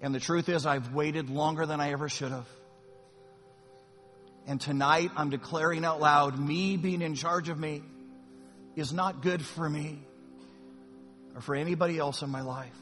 And 0.00 0.14
the 0.14 0.20
truth 0.20 0.48
is, 0.48 0.64
I've 0.64 0.94
waited 0.94 1.28
longer 1.28 1.66
than 1.66 1.80
I 1.80 1.90
ever 1.90 2.08
should 2.08 2.30
have. 2.30 2.46
And 4.46 4.60
tonight, 4.60 5.10
I'm 5.16 5.30
declaring 5.30 5.84
out 5.84 6.00
loud 6.00 6.38
me 6.38 6.76
being 6.76 7.02
in 7.02 7.14
charge 7.14 7.48
of 7.48 7.58
me 7.58 7.82
is 8.76 8.92
not 8.92 9.22
good 9.22 9.42
for 9.42 9.68
me 9.68 10.00
or 11.34 11.40
for 11.40 11.54
anybody 11.54 11.98
else 11.98 12.22
in 12.22 12.30
my 12.30 12.42
life. 12.42 12.76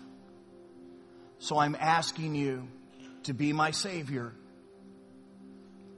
So 1.38 1.58
I'm 1.58 1.76
asking 1.78 2.34
you 2.34 2.68
to 3.24 3.34
be 3.34 3.52
my 3.52 3.70
Savior, 3.70 4.32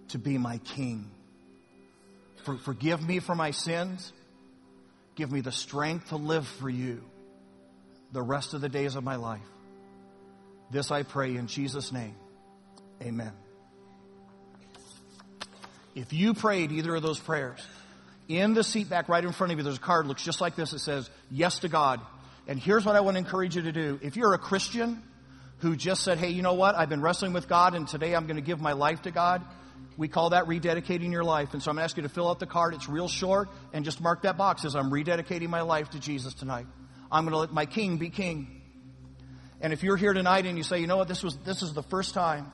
to 0.09 0.19
be 0.19 0.39
my 0.39 0.59
King. 0.59 1.11
For, 2.45 2.57
forgive 2.59 3.07
me 3.07 3.21
for 3.21 3.35
my 3.35 3.51
sins. 3.51 4.13
Give 5.15 5.31
me 5.31 5.41
the 5.41 5.53
strength 5.53 6.09
to 6.09 6.17
live 6.17 6.47
for 6.47 6.69
you 6.69 7.03
the 8.13 8.23
rest 8.23 8.55
of 8.55 8.61
the 8.61 8.69
days 8.69 8.97
of 8.97 9.05
my 9.05 9.17
life. 9.17 9.41
This 10.71 10.91
I 10.91 11.03
pray 11.03 11.37
in 11.37 11.47
Jesus' 11.47 11.93
name. 11.93 12.17
Amen. 13.03 13.33
If 15.95 16.13
you 16.13 16.35
prayed 16.35 16.73
either 16.73 16.95
of 16.95 17.03
those 17.03 17.19
prayers, 17.19 17.65
in 18.29 18.55
the 18.55 18.65
seat 18.65 18.89
back 18.89 19.09
right 19.09 19.25
in 19.25 19.33
front 19.33 19.53
of 19.53 19.59
you, 19.59 19.65
there's 19.65 19.77
a 19.77 19.81
card 19.81 20.07
looks 20.07 20.25
just 20.25 20.41
like 20.41 20.57
this. 20.57 20.73
It 20.73 20.81
says, 20.81 21.09
Yes 21.31 21.61
to 21.61 21.69
God. 21.69 22.01
And 22.47 22.59
here's 22.59 22.85
what 22.85 22.97
I 22.97 23.01
want 23.01 23.15
to 23.15 23.19
encourage 23.19 23.57
you 23.57 23.63
to 23.63 23.73
do. 23.73 23.99
If 24.03 24.17
you're 24.17 24.35
a 24.35 24.39
Christian 24.39 25.03
who 25.59 25.77
just 25.77 26.03
said, 26.03 26.19
Hey, 26.19 26.31
you 26.31 26.43
know 26.43 26.55
what? 26.55 26.75
I've 26.75 26.89
been 26.89 27.03
wrestling 27.03 27.33
with 27.33 27.49
God 27.49 27.75
and 27.75 27.87
today 27.87 28.15
I'm 28.15 28.27
going 28.27 28.37
to 28.37 28.43
give 28.43 28.61
my 28.61 28.73
life 28.73 29.03
to 29.03 29.11
God. 29.11 29.43
We 29.97 30.09
call 30.09 30.31
that 30.31 30.47
rededicating 30.47 31.13
your 31.13 31.23
life. 31.23 31.53
And 31.53 31.63
so 31.63 31.71
I'm 31.71 31.77
going 31.77 31.83
to 31.83 31.85
ask 31.85 31.97
you 31.97 32.03
to 32.03 32.09
fill 32.09 32.29
out 32.29 32.41
the 32.41 32.47
card. 32.47 32.75
It's 32.75 32.89
real 32.89 33.09
short 33.09 33.49
and 33.73 33.85
just 33.85 34.01
mark 34.01 34.23
that 34.23 34.37
box 34.37 34.65
as 34.65 34.75
I'm 34.75 34.91
rededicating 34.91 35.49
my 35.49 35.61
life 35.61 35.91
to 35.91 36.01
Jesus 36.01 36.35
tonight. 36.35 36.67
I'm 37.13 37.25
going 37.25 37.33
to 37.33 37.39
let 37.39 37.53
my 37.53 37.67
king 37.67 37.99
be 37.99 38.11
king. 38.11 38.63
And 39.61 39.73
if 39.73 39.83
you're 39.83 39.97
here 39.97 40.13
tonight 40.13 40.47
and 40.47 40.59
you 40.59 40.65
say, 40.65 40.81
you 40.81 40.89
know 40.89 40.97
what, 40.97 41.09
this 41.09 41.23
was, 41.23 41.37
this 41.39 41.63
is 41.63 41.75
the 41.75 41.83
first 41.83 42.13
time 42.15 42.53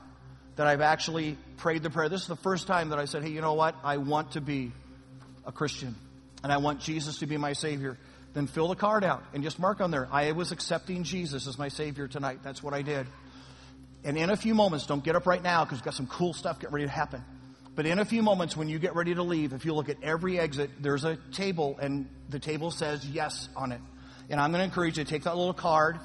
that 0.61 0.67
I've 0.67 0.81
actually 0.81 1.39
prayed 1.57 1.81
the 1.81 1.89
prayer. 1.89 2.07
This 2.07 2.21
is 2.21 2.27
the 2.27 2.35
first 2.35 2.67
time 2.67 2.89
that 2.89 2.99
I 2.99 3.05
said, 3.05 3.23
hey, 3.23 3.31
you 3.31 3.41
know 3.41 3.55
what? 3.55 3.75
I 3.83 3.97
want 3.97 4.33
to 4.33 4.41
be 4.41 4.71
a 5.43 5.51
Christian 5.51 5.95
and 6.43 6.53
I 6.53 6.57
want 6.57 6.81
Jesus 6.81 7.17
to 7.17 7.25
be 7.25 7.35
my 7.35 7.53
Savior. 7.53 7.97
Then 8.35 8.45
fill 8.45 8.67
the 8.67 8.75
card 8.75 9.03
out 9.03 9.23
and 9.33 9.41
just 9.41 9.57
mark 9.57 9.81
on 9.81 9.89
there, 9.89 10.07
I 10.11 10.33
was 10.33 10.51
accepting 10.51 11.01
Jesus 11.01 11.47
as 11.47 11.57
my 11.57 11.69
Savior 11.69 12.07
tonight. 12.07 12.41
That's 12.43 12.61
what 12.61 12.75
I 12.75 12.83
did. 12.83 13.07
And 14.03 14.19
in 14.19 14.29
a 14.29 14.37
few 14.37 14.53
moments, 14.53 14.85
don't 14.85 15.03
get 15.03 15.15
up 15.15 15.25
right 15.25 15.41
now 15.41 15.65
because 15.65 15.79
we've 15.79 15.85
got 15.85 15.95
some 15.95 16.05
cool 16.05 16.31
stuff 16.31 16.59
getting 16.59 16.75
ready 16.75 16.85
to 16.85 16.91
happen. 16.91 17.23
But 17.73 17.87
in 17.87 17.97
a 17.97 18.05
few 18.05 18.21
moments, 18.21 18.55
when 18.55 18.69
you 18.69 18.77
get 18.77 18.93
ready 18.93 19.15
to 19.15 19.23
leave, 19.23 19.53
if 19.53 19.65
you 19.65 19.73
look 19.73 19.89
at 19.89 19.97
every 20.03 20.37
exit, 20.37 20.69
there's 20.79 21.05
a 21.05 21.17
table 21.31 21.79
and 21.81 22.07
the 22.29 22.37
table 22.37 22.69
says 22.69 23.03
yes 23.03 23.49
on 23.55 23.71
it. 23.71 23.81
And 24.29 24.39
I'm 24.39 24.51
going 24.51 24.59
to 24.59 24.65
encourage 24.65 24.99
you 24.99 25.05
to 25.05 25.09
take 25.09 25.23
that 25.23 25.35
little 25.35 25.55
card, 25.55 25.97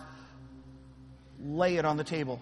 lay 1.44 1.76
it 1.76 1.84
on 1.84 1.98
the 1.98 2.04
table. 2.04 2.40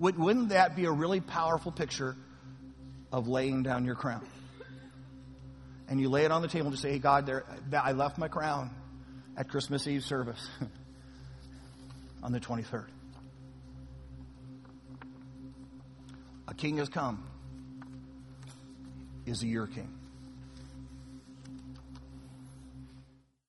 Wouldn't 0.00 0.48
that 0.48 0.76
be 0.76 0.86
a 0.86 0.90
really 0.90 1.20
powerful 1.20 1.70
picture 1.70 2.16
of 3.12 3.28
laying 3.28 3.62
down 3.62 3.84
your 3.84 3.94
crown? 3.94 4.26
And 5.88 6.00
you 6.00 6.08
lay 6.08 6.24
it 6.24 6.32
on 6.32 6.40
the 6.40 6.48
table 6.48 6.68
and 6.68 6.72
just 6.72 6.82
say, 6.82 6.92
hey, 6.92 6.98
God, 6.98 7.26
there, 7.26 7.44
I 7.78 7.92
left 7.92 8.16
my 8.16 8.28
crown 8.28 8.70
at 9.36 9.50
Christmas 9.50 9.86
Eve 9.86 10.02
service 10.02 10.48
on 12.22 12.32
the 12.32 12.40
23rd. 12.40 12.86
A 16.48 16.54
king 16.54 16.78
has 16.78 16.88
come. 16.88 17.26
Is 19.26 19.42
he 19.42 19.48
your 19.48 19.66
king? 19.66 19.99